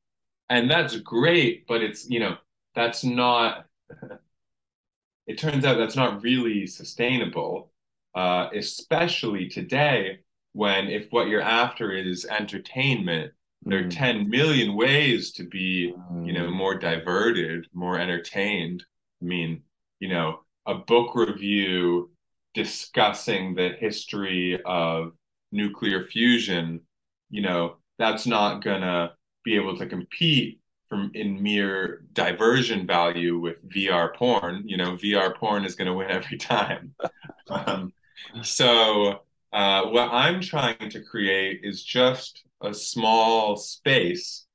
[0.49, 2.37] And that's great, but it's, you know,
[2.75, 3.65] that's not
[5.27, 7.71] it turns out that's not really sustainable,
[8.15, 10.19] uh, especially today
[10.53, 13.33] when if what you're after is entertainment,
[13.69, 13.89] there are Mm.
[13.89, 16.53] 10 million ways to be, you know, Mm.
[16.53, 18.85] more diverted, more entertained.
[19.21, 19.63] I mean,
[19.99, 22.11] you know, a book review
[22.53, 25.13] discussing the history of
[25.51, 26.86] nuclear fusion,
[27.29, 29.13] you know, that's not gonna
[29.43, 30.59] be able to compete
[30.89, 34.63] from in mere diversion value with VR porn.
[34.65, 36.93] You know, VR porn is going to win every time.
[37.49, 37.93] um,
[38.41, 39.19] so,
[39.53, 44.45] uh, what I'm trying to create is just a small space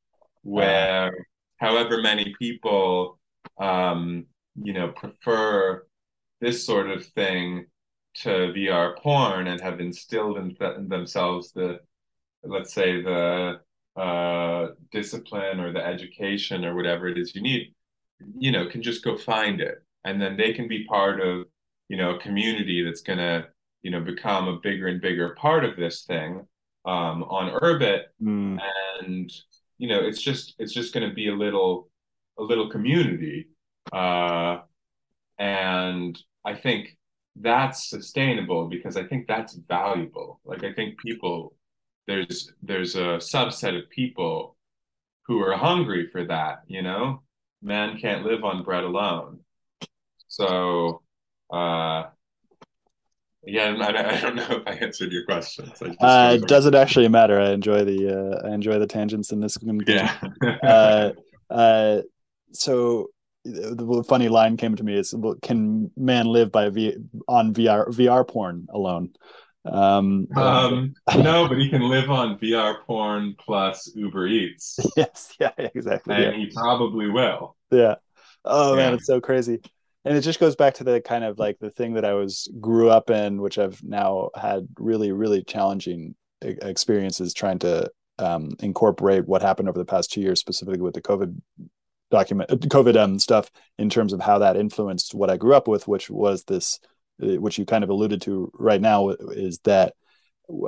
[0.42, 1.12] where,
[1.58, 3.18] however many people,
[3.58, 4.26] um,
[4.60, 5.86] you know, prefer
[6.40, 7.66] this sort of thing
[8.14, 11.80] to VR porn and have instilled in, th- in themselves the,
[12.44, 13.60] let's say, the
[13.96, 17.74] uh, discipline or the education or whatever it is you need,
[18.38, 19.82] you know, can just go find it.
[20.04, 21.46] And then they can be part of,
[21.88, 23.46] you know, a community that's going to,
[23.82, 26.46] you know, become a bigger and bigger part of this thing
[26.84, 28.04] um, on Urbit.
[28.22, 28.58] Mm.
[29.00, 29.30] And,
[29.78, 31.90] you know, it's just, it's just going to be a little,
[32.38, 33.48] a little community.
[33.92, 34.58] Uh,
[35.38, 36.96] and I think
[37.36, 40.40] that's sustainable because I think that's valuable.
[40.44, 41.54] Like, I think people,
[42.12, 44.56] there's there's a subset of people
[45.26, 47.22] who are hungry for that you know?
[47.64, 49.40] Man can't live on bread alone.
[50.28, 51.02] So
[51.52, 52.04] uh
[53.44, 55.70] yeah I, I don't know if i answered your questions
[56.00, 57.40] uh, it doesn't actually matter.
[57.40, 60.16] I enjoy the uh, i enjoy the tangents in this yeah.
[60.62, 61.10] Uh,
[61.50, 62.02] uh,
[62.52, 63.08] so
[63.44, 66.96] the funny line came to me is can man live by v
[67.26, 69.10] on vr vr porn alone
[69.64, 74.78] um, um, no, but he can live on VR porn plus Uber Eats.
[74.96, 76.14] Yes, yeah, exactly.
[76.14, 76.32] And yeah.
[76.32, 77.56] he probably will.
[77.70, 77.96] Yeah.
[78.44, 78.76] Oh Yeah.
[78.76, 79.60] man, it's so crazy.
[80.04, 82.48] And it just goes back to the kind of like the thing that I was
[82.60, 89.26] grew up in, which I've now had really, really challenging experiences trying to um, incorporate
[89.26, 91.40] what happened over the past two years, specifically with the COVID
[92.10, 95.68] document, uh, COVID um, stuff, in terms of how that influenced what I grew up
[95.68, 96.80] with, which was this
[97.22, 99.94] which you kind of alluded to right now is that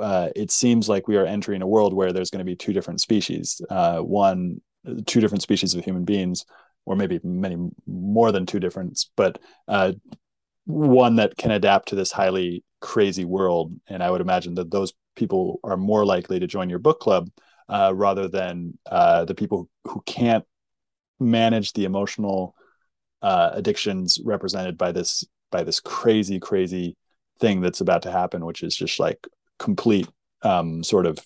[0.01, 2.73] uh, it seems like we are entering a world where there's going to be two
[2.73, 4.61] different species uh, one
[5.05, 6.45] two different species of human beings
[6.85, 9.91] or maybe many more than two different but uh,
[10.65, 13.73] one that can adapt to this highly crazy world.
[13.87, 17.29] And i would imagine that those people are more likely to join your book club
[17.69, 20.45] uh, rather than uh, the people who can't
[21.19, 22.55] manage the emotional
[23.21, 26.95] uh, addictions represented by this by this crazy crazy
[27.39, 29.27] thing that's about to happen which is just like
[29.59, 30.07] complete
[30.41, 31.17] um, sort of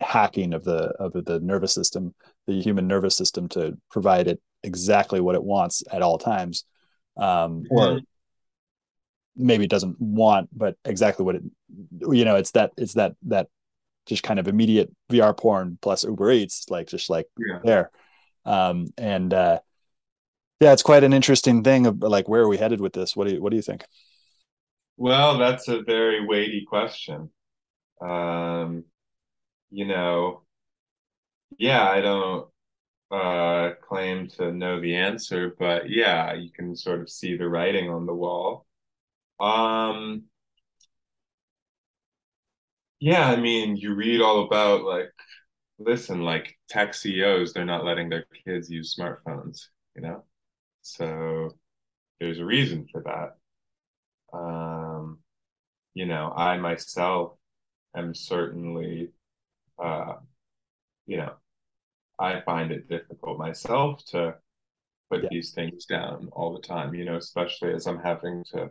[0.00, 2.14] hacking of the of the nervous system,
[2.46, 6.64] the human nervous system to provide it exactly what it wants at all times,
[7.16, 7.98] um, or mm-hmm.
[9.36, 11.42] maybe it doesn't want, but exactly what it,
[12.10, 13.48] you know, it's that it's that that
[14.06, 17.58] just kind of immediate VR porn plus Uber Eats, like just like yeah.
[17.64, 17.90] there,
[18.44, 19.60] um, and uh,
[20.60, 23.14] yeah, it's quite an interesting thing of like where are we headed with this?
[23.14, 23.84] What do you what do you think?
[24.96, 27.30] Well, that's a very weighty question.
[28.00, 28.84] Um,
[29.70, 30.42] you know,
[31.58, 32.48] yeah, I don't
[33.10, 37.90] uh, claim to know the answer, but yeah, you can sort of see the writing
[37.90, 38.66] on the wall.
[39.40, 40.24] Um,
[43.00, 45.12] yeah, I mean, you read all about like,
[45.78, 50.24] listen, like tech CEOs, they're not letting their kids use smartphones, you know?
[50.88, 51.50] So
[52.18, 54.36] there's a reason for that.
[54.36, 55.18] Um,
[55.92, 57.32] you know, I myself
[57.94, 59.10] am certainly,
[59.78, 60.14] uh,
[61.06, 61.34] you know,
[62.18, 64.36] I find it difficult myself to
[65.10, 65.28] put yeah.
[65.30, 68.70] these things down all the time, you know, especially as I'm having to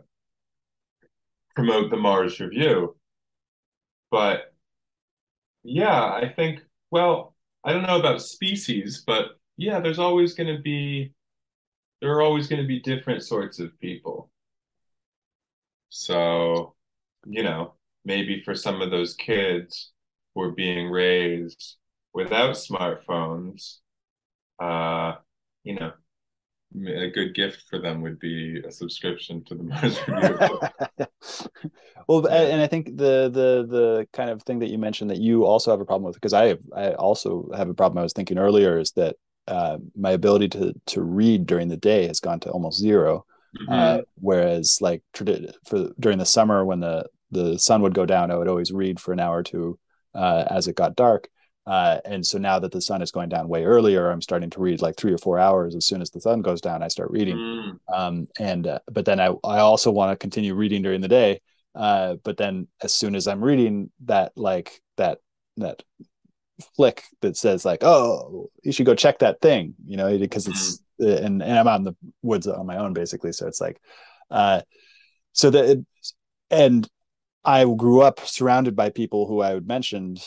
[1.54, 2.96] promote the Mars Review.
[4.10, 4.52] But
[5.62, 10.62] yeah, I think, well, I don't know about species, but yeah, there's always going to
[10.62, 11.12] be,
[12.00, 14.30] there are always going to be different sorts of people.
[15.88, 16.74] So,
[17.26, 17.74] you know,
[18.04, 19.92] maybe for some of those kids
[20.34, 21.76] who are being raised
[22.12, 23.78] without smartphones,
[24.60, 25.16] uh,
[25.64, 25.92] you know,
[26.86, 30.60] a good gift for them would be a subscription to the Mars Review.
[32.06, 35.46] well, and I think the the the kind of thing that you mentioned that you
[35.46, 37.98] also have a problem with, because I have, I also have a problem.
[37.98, 39.16] I was thinking earlier is that
[39.48, 43.24] uh, my ability to to read during the day has gone to almost 0
[43.58, 43.72] mm-hmm.
[43.72, 48.36] uh, whereas like for during the summer when the the sun would go down, I
[48.36, 49.78] would always read for an hour or two
[50.14, 51.28] uh, as it got dark.
[51.66, 54.60] Uh, and so now that the sun is going down way earlier, I'm starting to
[54.60, 55.74] read like three or four hours.
[55.74, 57.36] As soon as the sun goes down, I start reading.
[57.36, 57.78] Mm.
[57.94, 61.40] Um, and uh, but then I I also want to continue reading during the day.
[61.74, 65.18] Uh, but then as soon as I'm reading that like that
[65.58, 65.82] that
[66.76, 70.80] flick that says like oh you should go check that thing you know because it's
[71.00, 71.24] mm.
[71.24, 73.80] and and I'm out in the woods on my own basically so it's like
[74.30, 74.62] uh
[75.32, 75.84] so that
[76.50, 76.88] and
[77.44, 80.20] I grew up surrounded by people who I would mentioned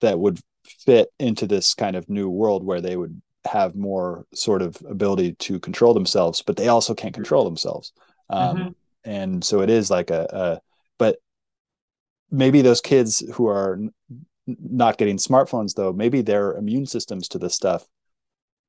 [0.00, 4.62] that would fit into this kind of new world where they would have more sort
[4.62, 7.92] of ability to control themselves, but they also can't control themselves.
[8.30, 8.68] Um, mm-hmm.
[9.04, 10.60] And so it is like a, a,
[10.98, 11.18] but
[12.30, 13.78] maybe those kids who are
[14.46, 17.86] not getting smartphones though, maybe their immune systems to this stuff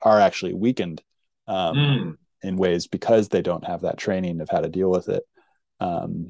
[0.02, 1.02] are actually weakened
[1.48, 2.18] um, mm.
[2.44, 5.24] in ways because they don't have that training of how to deal with it.
[5.80, 6.28] Um,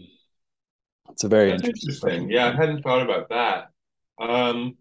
[1.11, 1.89] it's a very interesting.
[1.89, 2.29] interesting.
[2.29, 3.69] Yeah, I hadn't thought about that.
[4.19, 4.77] Um,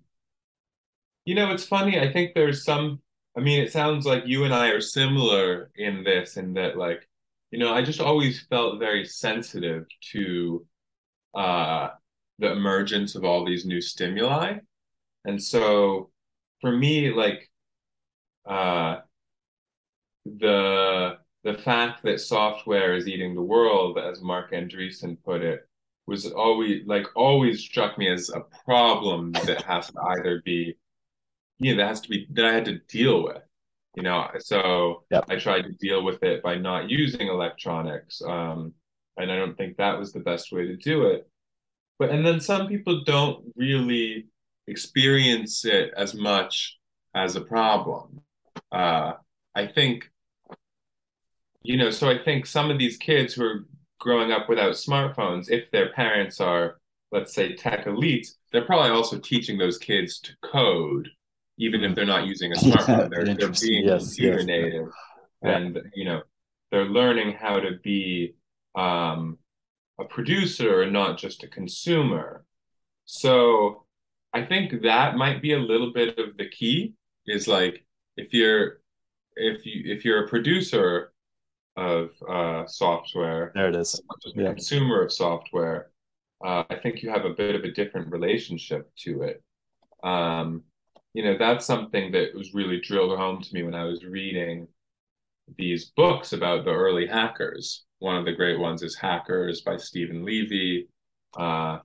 [1.24, 1.98] you know, it's funny.
[1.98, 3.00] I think there's some.
[3.36, 7.08] I mean, it sounds like you and I are similar in this, in that, like,
[7.50, 10.64] you know, I just always felt very sensitive to
[11.34, 11.88] uh,
[12.38, 14.58] the emergence of all these new stimuli,
[15.24, 16.10] and so
[16.60, 17.50] for me, like,
[18.46, 19.00] uh,
[20.24, 25.68] the the fact that software is eating the world, as Marc Andreessen put it,
[26.06, 30.74] was always like always struck me as a problem that has to either be
[31.58, 33.42] you know that has to be that I had to deal with
[33.96, 34.28] you know?
[34.40, 35.24] So yep.
[35.28, 38.72] I tried to deal with it by not using electronics um
[39.16, 41.28] and I don't think that was the best way to do it
[41.98, 44.26] but and then some people don't really
[44.66, 46.78] experience it as much
[47.14, 48.20] as a problem
[48.72, 49.12] uh
[49.54, 50.10] I think
[51.62, 53.66] you know so I think some of these kids who are
[54.04, 56.78] growing up without smartphones, if their parents are,
[57.10, 61.08] let's say, tech elites, they're probably also teaching those kids to code,
[61.58, 63.10] even if they're not using a smartphone.
[63.10, 64.46] They're, they're being yes, computer yes.
[64.46, 64.88] native,
[65.42, 65.56] yeah.
[65.56, 66.22] and you know
[66.70, 68.34] they're learning how to be
[68.74, 69.38] um,
[70.00, 72.44] a producer and not just a consumer.
[73.04, 73.84] So
[74.32, 76.94] I think that might be a little bit of the key.
[77.26, 77.86] Is like
[78.16, 78.80] if you're
[79.36, 81.12] if you if you're a producer
[81.76, 83.52] of uh, software.
[83.54, 84.00] There it is.
[84.34, 84.50] Yeah.
[84.50, 85.90] a consumer of software.
[86.44, 89.42] Uh, I think you have a bit of a different relationship to it.
[90.02, 90.62] Um,
[91.14, 94.68] you know, that's something that was really drilled home to me when I was reading
[95.56, 97.83] these books about the early hackers.
[97.98, 100.88] One of the great ones is Hackers by Steven Levy.
[101.36, 101.78] Uh,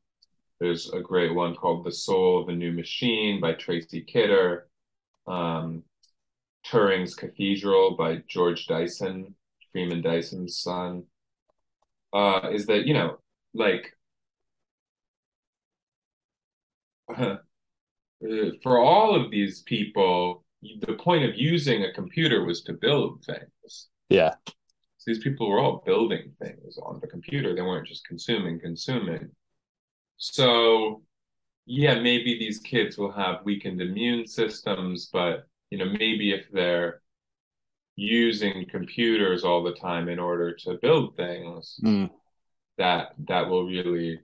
[0.59, 4.67] there's a great one called The Soul of a New Machine by Tracy Kidder.
[5.27, 5.83] Um,
[6.65, 9.35] Turing's Cathedral by George Dyson.
[9.71, 11.03] Freeman Dyson's son,
[12.13, 13.19] uh, is that you know,
[13.53, 13.93] like
[18.63, 23.87] for all of these people, the point of using a computer was to build things.
[24.09, 24.35] Yeah.
[24.99, 27.55] So these people were all building things on the computer.
[27.55, 29.29] They weren't just consuming, consuming.
[30.17, 31.03] So,
[31.65, 37.01] yeah, maybe these kids will have weakened immune systems, but you know, maybe if they're
[37.95, 42.09] using computers all the time in order to build things, mm.
[42.77, 44.19] that that will really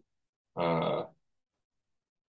[0.58, 1.04] uh,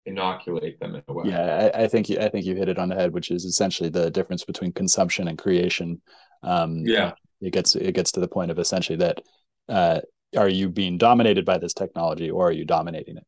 [0.05, 1.29] inoculate them in a way.
[1.29, 3.45] Yeah, I, I, think you, I think you hit it on the head, which is
[3.45, 6.01] essentially the difference between consumption and creation.
[6.43, 9.20] Um, yeah, it gets it gets to the point of essentially that
[9.68, 10.01] uh,
[10.37, 13.26] are you being dominated by this technology or are you dominating it?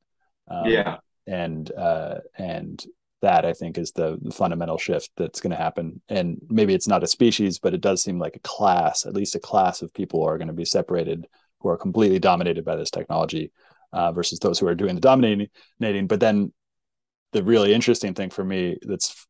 [0.51, 0.97] Um, yeah,
[1.27, 2.85] and uh, and
[3.21, 6.01] that I think is the, the fundamental shift that's going to happen.
[6.09, 9.35] And maybe it's not a species, but it does seem like a class, at least
[9.35, 11.27] a class of people are going to be separated
[11.61, 13.51] who are completely dominated by this technology
[13.93, 16.07] uh, versus those who are doing the dominating.
[16.07, 16.53] But then
[17.33, 19.27] the really interesting thing for me that's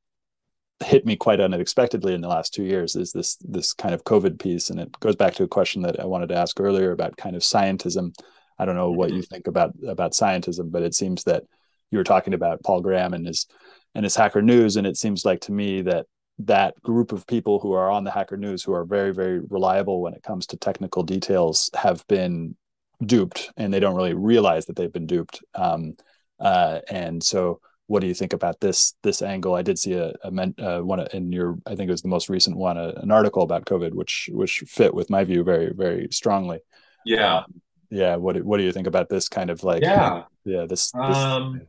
[0.81, 4.39] hit me quite unexpectedly in the last two years is this this kind of COVID
[4.39, 7.17] piece, and it goes back to a question that I wanted to ask earlier about
[7.17, 8.15] kind of scientism.
[8.59, 11.45] I don't know what you think about about scientism, but it seems that
[11.91, 13.47] you were talking about Paul Graham and his
[13.95, 16.07] and his Hacker News, and it seems like to me that
[16.41, 20.01] that group of people who are on the Hacker News who are very very reliable
[20.01, 22.57] when it comes to technical details have been
[23.05, 25.43] duped, and they don't really realize that they've been duped.
[25.55, 25.97] Um,
[26.39, 29.55] uh, and so what do you think about this this angle?
[29.55, 32.29] I did see a, a uh, one in your I think it was the most
[32.29, 36.09] recent one a, an article about COVID, which which fit with my view very very
[36.11, 36.61] strongly.
[37.07, 38.17] Yeah, um, yeah.
[38.17, 41.63] What what do you think about this kind of like yeah yeah this, this um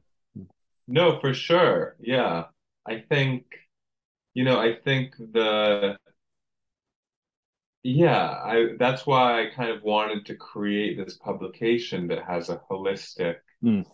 [0.87, 2.45] no for sure yeah
[2.85, 3.45] I think
[4.33, 5.97] you know I think the
[7.81, 12.59] yeah I that's why I kind of wanted to create this publication that has a
[12.69, 13.37] holistic.
[13.63, 13.85] Mm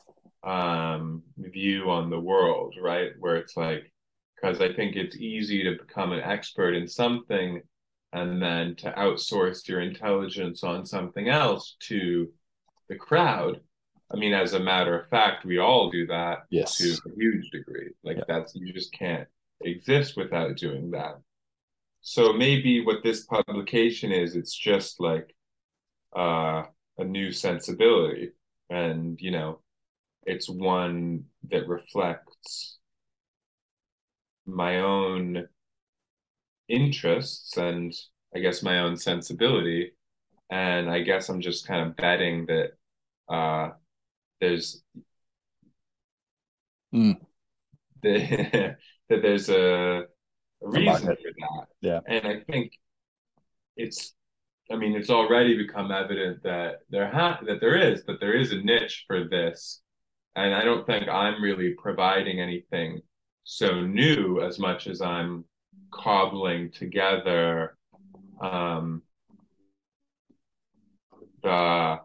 [0.46, 3.12] um, view on the world, right?
[3.20, 3.91] Where it's like,
[4.36, 7.62] because I think it's easy to become an expert in something
[8.14, 12.32] and then to outsource your intelligence on something else to
[12.88, 13.60] the crowd.
[14.14, 16.78] I mean, as a matter of fact, we all do that yes.
[16.78, 17.89] to a huge degree.
[18.04, 18.24] Like yeah.
[18.28, 19.28] that's you just can't
[19.62, 21.16] exist without doing that.
[22.02, 25.36] So maybe what this publication is, it's just like
[26.16, 26.64] uh,
[27.00, 28.30] a new sensibility,
[28.70, 29.60] and you know,
[30.26, 32.78] it's one that reflects
[34.46, 35.48] my own
[36.68, 37.94] interests and
[38.36, 39.94] I guess my own sensibility.
[40.50, 42.72] And I guess I'm just kind of betting that
[43.34, 43.72] uh,
[44.40, 44.84] there's
[46.94, 47.18] mm.
[48.04, 48.78] that,
[49.10, 50.06] that there's a, a
[50.62, 51.68] reason for that.
[51.82, 52.00] Yeah.
[52.08, 52.74] And I think
[53.78, 54.14] it's
[54.72, 58.52] I mean it's already become evident that there ha- that there is that there is
[58.52, 59.82] a niche for this
[60.36, 63.02] and I don't think I'm really providing anything
[63.44, 65.46] so new as much as I'm
[65.92, 67.78] cobbling together
[68.42, 69.02] um,
[71.44, 72.00] the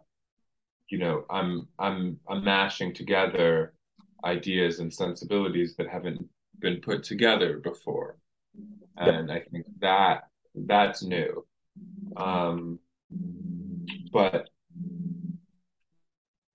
[0.89, 3.73] you know I'm I'm I'm mashing together
[4.23, 6.23] ideas and sensibilities that haven't
[6.59, 8.17] been put together before,
[8.97, 10.23] and I think that
[10.53, 11.45] that's new.
[12.15, 12.79] Um,
[14.11, 14.49] but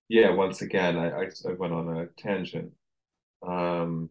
[0.09, 2.71] yeah, once again, I, I, I went on a tangent.
[3.45, 4.09] Um,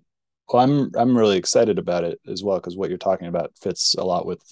[0.49, 3.95] well, I'm I'm really excited about it as well because what you're talking about fits
[3.95, 4.43] a lot with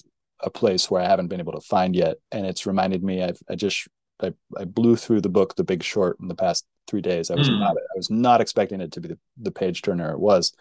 [0.41, 3.23] a place where I haven't been able to find yet, and it's reminded me.
[3.23, 3.87] I've I just
[4.21, 7.31] I, I blew through the book The Big Short in the past three days.
[7.31, 7.59] I was mm.
[7.59, 10.53] not I was not expecting it to be the, the page turner it was,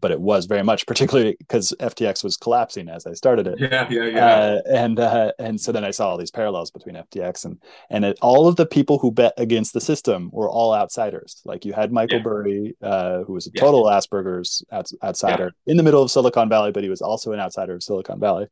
[0.00, 3.58] but it was very much, particularly because FTX was collapsing as I started it.
[3.58, 4.26] Yeah, yeah, yeah.
[4.26, 8.04] Uh, and uh, and so then I saw all these parallels between FTX and and
[8.04, 11.42] it, all of the people who bet against the system were all outsiders.
[11.44, 12.22] Like you had Michael yeah.
[12.22, 13.98] Burry, uh, who was a total yeah.
[13.98, 15.70] Asperger's outs- outsider yeah.
[15.70, 18.46] in the middle of Silicon Valley, but he was also an outsider of Silicon Valley.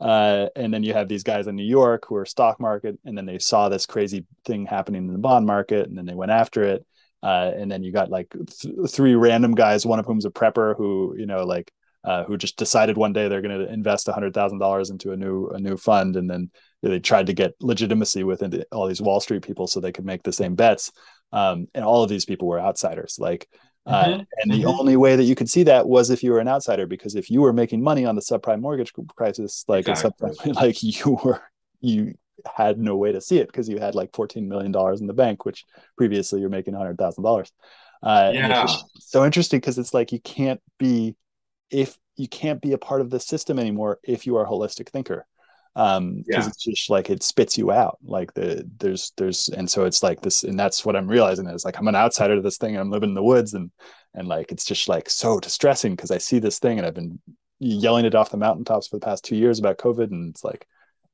[0.00, 3.16] Uh, and then you have these guys in New York who are stock market, and
[3.16, 6.32] then they saw this crazy thing happening in the bond market, and then they went
[6.32, 6.84] after it
[7.24, 8.28] uh, and then you got like
[8.60, 11.72] th- three random guys, one of whom's a prepper who, you know, like
[12.04, 15.16] uh, who just decided one day they're going to invest hundred thousand dollars into a
[15.16, 16.50] new a new fund, and then
[16.82, 20.22] they tried to get legitimacy with all these Wall Street people so they could make
[20.22, 20.92] the same bets.
[21.32, 23.48] Um, and all of these people were outsiders, like.
[23.86, 24.22] Uh, mm-hmm.
[24.38, 24.80] and the mm-hmm.
[24.80, 27.30] only way that you could see that was if you were an outsider, because if
[27.30, 30.30] you were making money on the subprime mortgage crisis, like exactly.
[30.30, 31.42] subprime, like you were,
[31.82, 32.14] you
[32.56, 35.44] had no way to see it because you had like $14 million in the bank,
[35.44, 35.64] which
[35.96, 37.50] previously you're making $100,000.
[38.02, 38.66] Uh, yeah.
[38.98, 41.16] so interesting because it's like you can't be,
[41.70, 44.88] if you can't be a part of the system anymore if you are a holistic
[44.88, 45.26] thinker.
[45.76, 46.48] um because yeah.
[46.48, 50.20] it's just like it spits you out like the there's there's and so it's like
[50.20, 52.80] this and that's what i'm realizing is like i'm an outsider to this thing and
[52.80, 53.72] i'm living in the woods and
[54.14, 57.18] and like it's just like so distressing because i see this thing and i've been
[57.58, 60.64] yelling it off the mountaintops for the past two years about covid and it's like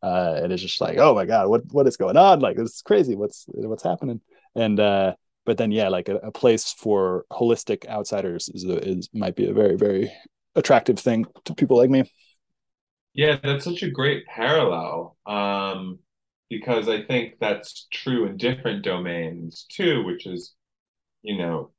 [0.03, 2.40] uh and it's just like oh my god what what is going on?
[2.40, 4.20] Like this is crazy what's what's happening.
[4.55, 5.14] And uh
[5.46, 9.55] but then yeah like a, a place for holistic outsiders is, is might be a
[9.55, 10.12] very very
[10.55, 12.11] attractive thing to people like me.
[13.12, 15.98] Yeah, that's such a great parallel um,
[16.48, 20.55] because I think that's true in different domains too, which is,
[21.22, 21.70] you know,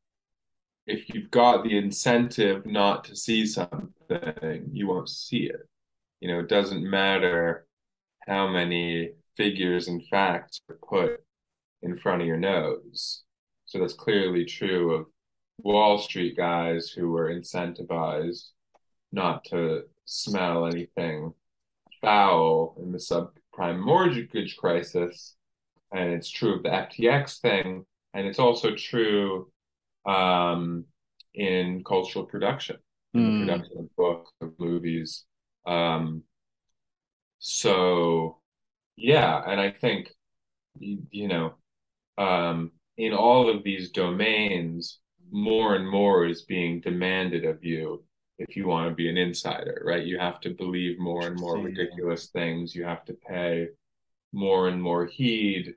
[0.87, 5.61] if you've got the incentive not to see something, you won't see it.
[6.19, 7.65] You know, it doesn't matter
[8.27, 11.23] how many figures and facts are put
[11.81, 13.23] in front of your nose.
[13.65, 15.05] So that's clearly true of
[15.59, 18.49] Wall Street guys who were incentivized
[19.11, 21.33] not to smell anything
[22.01, 25.35] foul in the subprime mortgage crisis.
[25.93, 27.85] And it's true of the FTX thing.
[28.13, 29.51] And it's also true
[30.05, 30.85] um,
[31.33, 32.77] in cultural production,
[33.13, 33.23] in mm.
[33.23, 33.45] the hmm.
[33.45, 35.25] production of books, of movies.
[35.65, 36.23] Um,
[37.41, 38.37] so,
[38.95, 39.41] yeah.
[39.45, 40.13] And I think,
[40.79, 41.55] you, you know,
[42.17, 44.99] um, in all of these domains,
[45.31, 48.03] more and more is being demanded of you
[48.37, 50.05] if you want to be an insider, right?
[50.05, 52.75] You have to believe more and more ridiculous things.
[52.75, 53.69] You have to pay
[54.33, 55.73] more and more heed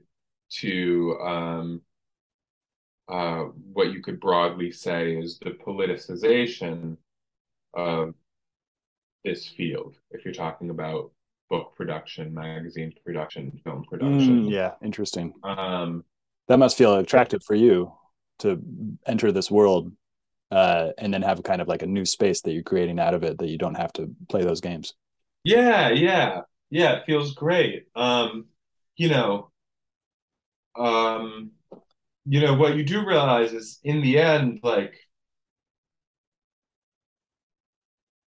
[0.61, 1.83] to um,
[3.09, 6.97] uh, what you could broadly say is the politicization
[7.73, 8.15] of
[9.25, 9.97] this field.
[10.11, 11.12] If you're talking about
[11.51, 14.45] book production, magazine production, film production.
[14.45, 15.32] Mm, yeah, interesting.
[15.42, 16.05] Um,
[16.49, 17.92] that must feel attractive for you
[18.40, 18.62] to
[19.07, 19.92] enter this world
[20.51, 23.22] uh, and then have kind of like a new space that you're creating out of
[23.22, 24.95] it that you don't have to play those games.
[25.42, 26.40] Yeah, yeah,
[26.70, 26.97] yeah.
[26.97, 27.86] It feels great.
[27.95, 28.47] Um,
[28.97, 29.51] you know,
[30.76, 31.53] um,
[32.24, 34.95] you know what you do realize is in the end, like,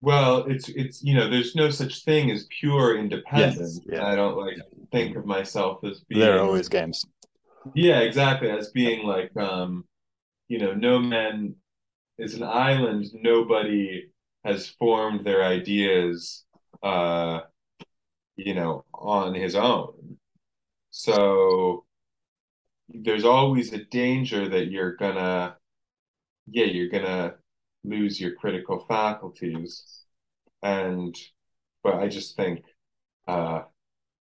[0.05, 3.81] well, it's it's you know, there's no such thing as pure independence.
[3.87, 4.07] Yes, yeah.
[4.07, 4.57] I don't like
[4.93, 6.21] think of myself as being.
[6.21, 7.05] There are always games.
[7.75, 8.51] Yeah, exactly.
[8.51, 9.85] As being like, um,
[10.49, 11.57] you know, no man
[12.19, 14.09] is an island nobody
[14.45, 16.45] has formed their ideas
[16.83, 17.41] uh
[18.37, 20.17] you know on his own
[20.91, 21.85] so
[22.89, 25.57] there's always a danger that you're gonna
[26.47, 27.35] yeah you're gonna
[27.85, 30.05] lose your critical faculties
[30.63, 31.17] and
[31.83, 32.65] but i just think
[33.29, 33.63] uh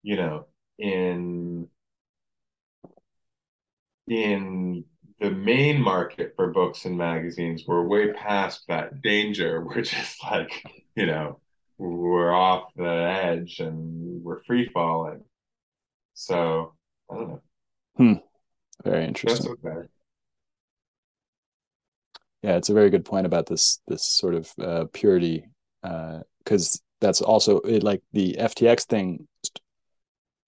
[0.04, 0.46] you know
[0.78, 1.68] in
[4.08, 4.84] in
[5.20, 9.62] the main market for books and magazines, we're way past that danger.
[9.66, 10.64] We're just like,
[10.96, 11.40] you know,
[11.78, 15.24] we're off the edge and we're free falling.
[16.14, 16.74] So
[17.10, 17.42] I don't know.
[17.98, 18.14] Hmm.
[18.84, 19.56] Very interesting.
[19.64, 19.88] That's okay.
[22.44, 25.46] Yeah, it's a very good point about this this sort of uh, purity,
[25.82, 29.28] because uh, that's also it, like the FTX thing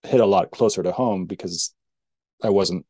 [0.04, 1.74] hit a lot closer to home because
[2.44, 2.86] I wasn't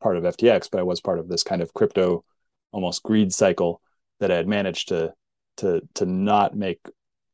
[0.00, 2.24] part of FTX, but I was part of this kind of crypto
[2.72, 3.80] almost greed cycle
[4.20, 5.12] that I had managed to
[5.58, 6.80] to to not make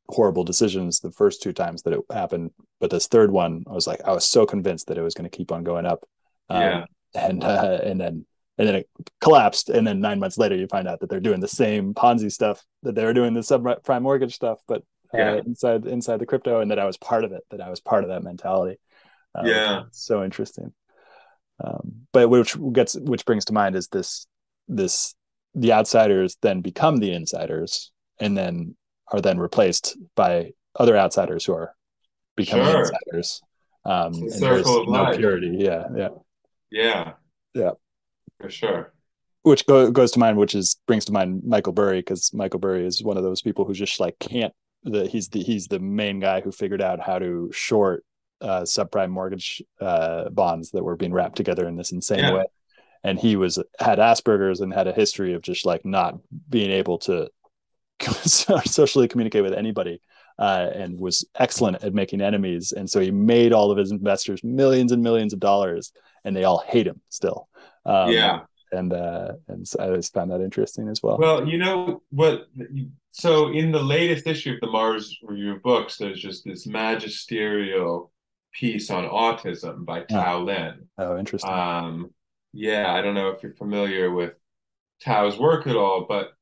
[0.08, 2.50] horrible decisions the first two times that it happened,
[2.80, 5.28] but this third one, I was like, I was so convinced that it was going
[5.28, 6.04] to keep on going up.
[6.48, 6.84] Um, yeah.
[7.14, 8.26] And uh, and then
[8.60, 8.90] and then it
[9.22, 12.30] collapsed, and then nine months later, you find out that they're doing the same Ponzi
[12.30, 14.82] stuff that they were doing the subprime mortgage stuff, but
[15.14, 17.42] uh, inside inside the crypto, and that I was part of it.
[17.50, 18.78] That I was part of that mentality.
[19.34, 19.82] Uh, yeah.
[19.92, 20.74] So interesting.
[21.64, 24.26] Um, but which gets which brings to mind is this
[24.68, 25.14] this
[25.54, 28.76] the outsiders then become the insiders and then
[29.10, 31.74] are then replaced by other outsiders who are
[32.36, 32.80] becoming sure.
[32.80, 33.40] insiders.
[33.86, 35.16] Um, and there's no life.
[35.16, 35.56] purity.
[35.58, 36.08] Yeah, yeah,
[36.70, 37.12] yeah,
[37.54, 37.70] yeah,
[38.40, 38.92] for sure.
[39.42, 42.86] Which go, goes to mind, which is brings to mind Michael Burry because Michael Burry
[42.86, 44.52] is one of those people who just like can't.
[44.82, 48.04] The, he's the he's the main guy who figured out how to short
[48.40, 52.34] uh, subprime mortgage uh, bonds that were being wrapped together in this insane yeah.
[52.34, 52.44] way.
[53.02, 56.18] And he was had Asperger's and had a history of just like not
[56.48, 57.28] being able to
[58.00, 60.00] socially communicate with anybody.
[60.38, 62.72] Uh, and was excellent at making enemies.
[62.72, 65.92] And so he made all of his investors millions and millions of dollars,
[66.24, 67.49] and they all hate him still.
[67.90, 68.40] Um, yeah.
[68.72, 71.18] And uh, and so I just found that interesting as well.
[71.18, 72.48] Well, you know what?
[73.10, 78.12] So in the latest issue of the Mars Review of Books, there's just this magisterial
[78.52, 80.86] piece on autism by Tao Lin.
[80.98, 81.50] Oh, interesting.
[81.50, 82.10] Um,
[82.52, 84.38] yeah, I don't know if you're familiar with
[85.02, 86.34] Tao's work at all, but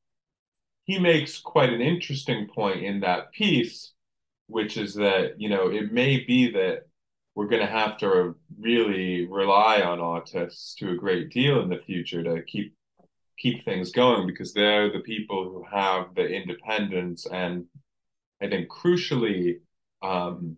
[0.85, 3.95] he makes quite an interesting point in that piece
[4.49, 6.88] which is that you know it may be that
[7.39, 11.79] we're going to have to really rely on autists to a great deal in the
[11.79, 12.75] future to keep
[13.39, 17.67] keep things going because they're the people who have the independence and
[18.43, 19.61] I think crucially
[20.03, 20.57] um,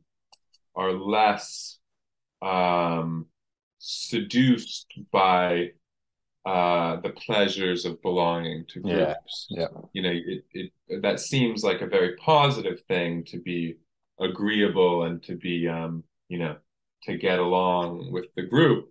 [0.74, 1.78] are less
[2.40, 3.26] um,
[3.78, 5.72] seduced by
[6.46, 9.48] uh, the pleasures of belonging to groups.
[9.50, 9.66] Yeah.
[9.70, 9.80] yeah.
[9.92, 13.76] You know, it, it that seems like a very positive thing to be
[14.18, 16.56] agreeable and to be um, you know,
[17.04, 18.90] to get along with the group.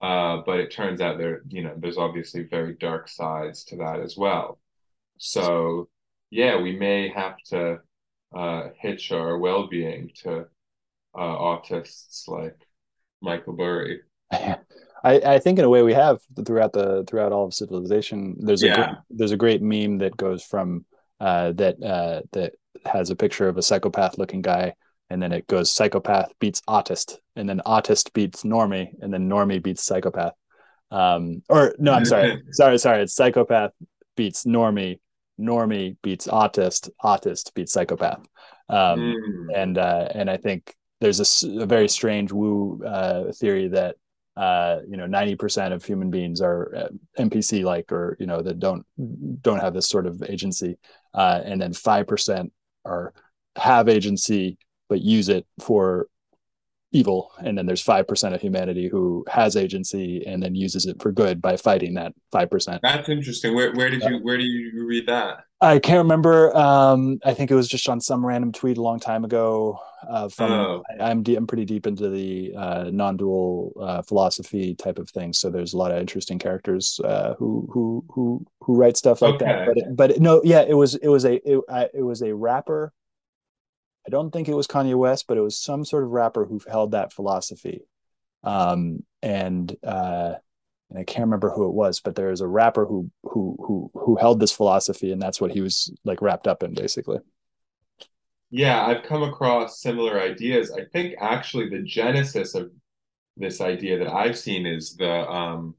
[0.00, 4.00] Uh, but it turns out there, you know, there's obviously very dark sides to that
[4.00, 4.58] as well.
[5.18, 5.88] So
[6.30, 7.80] yeah, we may have to
[8.34, 10.46] uh, hitch our well-being to
[11.14, 12.56] uh, autists like
[13.20, 14.00] Michael Burry.
[14.32, 14.56] I,
[15.02, 18.36] I think in a way we have throughout the throughout all of civilization.
[18.38, 18.72] There's yeah.
[18.72, 20.84] a great, there's a great meme that goes from
[21.20, 24.74] uh, that uh, that has a picture of a psychopath looking guy,
[25.10, 29.62] and then it goes psychopath beats autist, and then autist beats normie, and then normie
[29.62, 30.34] beats psychopath.
[30.90, 33.02] Um, or no, I'm sorry, sorry, sorry.
[33.02, 33.72] It's psychopath
[34.16, 35.00] beats normie,
[35.38, 38.24] normie beats autist, autist beats psychopath.
[38.68, 39.46] Um, mm.
[39.54, 43.96] And uh, and I think there's a, a very strange woo uh, theory that
[44.36, 46.88] uh, you know 90% of human beings are uh,
[47.18, 48.86] npc like or you know that don't
[49.42, 50.78] don't have this sort of agency
[51.14, 52.50] uh, and then 5%
[52.84, 53.12] are
[53.56, 54.56] have agency
[54.90, 56.08] but use it for
[56.92, 57.30] evil.
[57.38, 61.40] And then there's 5% of humanity who has agency and then uses it for good
[61.40, 63.54] by fighting that 5% that's interesting.
[63.54, 65.44] Where, where did you where do you read that?
[65.60, 66.56] I can't remember.
[66.56, 69.78] Um, i think it was just on some random tweet a long time ago
[70.08, 70.82] uh, from oh.
[70.98, 75.32] I, am I'm pretty deep into the uh, non-dual uh, philosophy type of thing.
[75.32, 79.34] So there's a lot of interesting characters uh, who who who who write stuff like
[79.34, 79.44] okay.
[79.44, 81.60] that but it, but no yeah it was it was a it,
[81.94, 82.92] it was a rapper
[84.06, 86.60] I don't think it was Kanye West, but it was some sort of rapper who
[86.68, 87.82] held that philosophy.
[88.42, 90.34] Um, and uh,
[90.88, 93.90] and I can't remember who it was, but there is a rapper who who who
[93.94, 97.18] who held this philosophy, and that's what he was like wrapped up in, basically.
[98.50, 100.72] Yeah, I've come across similar ideas.
[100.72, 102.72] I think actually the genesis of
[103.36, 105.76] this idea that I've seen is the um,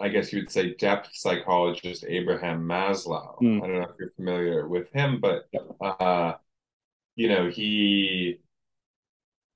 [0.00, 3.40] I guess you would say depth psychologist Abraham Maslow.
[3.40, 3.62] Mm.
[3.62, 5.48] I don't know if you're familiar with him, but
[5.80, 6.34] uh,
[7.16, 8.38] you know, he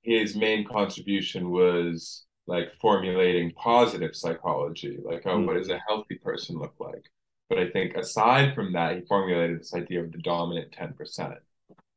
[0.03, 5.45] his main contribution was like formulating positive psychology, like oh, mm.
[5.45, 7.03] what does a healthy person look like?
[7.49, 11.35] But I think aside from that, he formulated this idea of the dominant ten percent,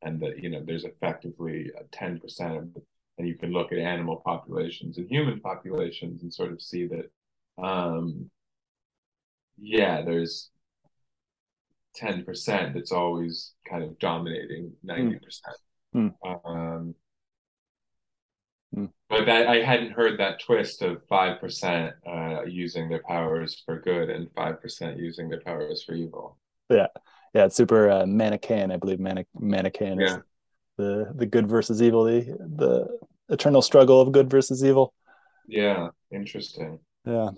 [0.01, 2.83] and that you know there's effectively a ten percent of,
[3.17, 7.11] and you can look at animal populations and human populations and sort of see that,
[7.63, 8.29] um,
[9.57, 10.49] yeah, there's
[11.99, 15.19] 10% that's always kind of dominating 90%.
[15.95, 16.13] Mm.
[16.23, 16.95] Um,
[18.75, 18.89] mm.
[19.09, 24.09] But that, I hadn't heard that twist of 5% uh, using their powers for good
[24.09, 26.37] and 5% using their powers for evil.
[26.69, 26.87] Yeah.
[27.33, 27.45] Yeah.
[27.45, 28.71] It's super uh, Manichaean.
[28.71, 30.05] I believe Manic- Manichaean yeah.
[30.05, 30.17] is
[30.77, 34.93] the, the good versus evil, the, the eternal struggle of good versus evil.
[35.47, 35.89] Yeah.
[36.11, 36.79] Interesting.
[37.05, 37.31] Yeah.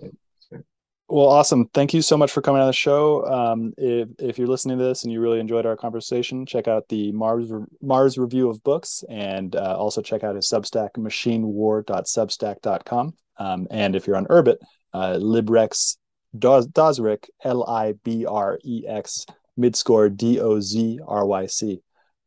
[1.08, 1.68] Well, awesome.
[1.74, 3.26] Thank you so much for coming on the show.
[3.26, 6.88] Um, if, if you're listening to this and you really enjoyed our conversation, check out
[6.88, 7.52] the Mars
[7.82, 13.14] Mars review of books and uh, also check out his Substack, machinewar.substack.com.
[13.36, 14.56] Um, and if you're on Urbit,
[14.94, 15.98] uh, Librex
[16.36, 19.26] Dozryc, L I B R E X,
[19.58, 21.82] midscore D O Z R Y C.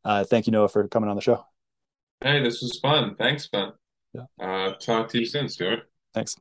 [0.05, 1.43] Uh, thank you, Noah, for coming on the show.
[2.21, 3.15] Hey, this was fun.
[3.17, 3.71] Thanks, Ben.
[4.13, 4.25] Yeah.
[4.39, 5.89] Uh, talk to you soon, Stewart.
[6.13, 6.35] Thanks.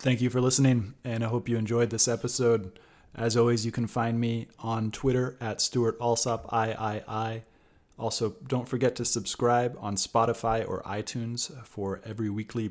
[0.00, 2.78] Thank you for listening, and I hope you enjoyed this episode.
[3.16, 7.42] As always, you can find me on Twitter at Stewart Alsop III.
[7.98, 12.70] Also, don't forget to subscribe on Spotify or iTunes for every weekly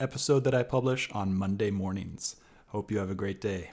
[0.00, 2.34] episode that I publish on Monday mornings.
[2.68, 3.70] Hope you have a great day.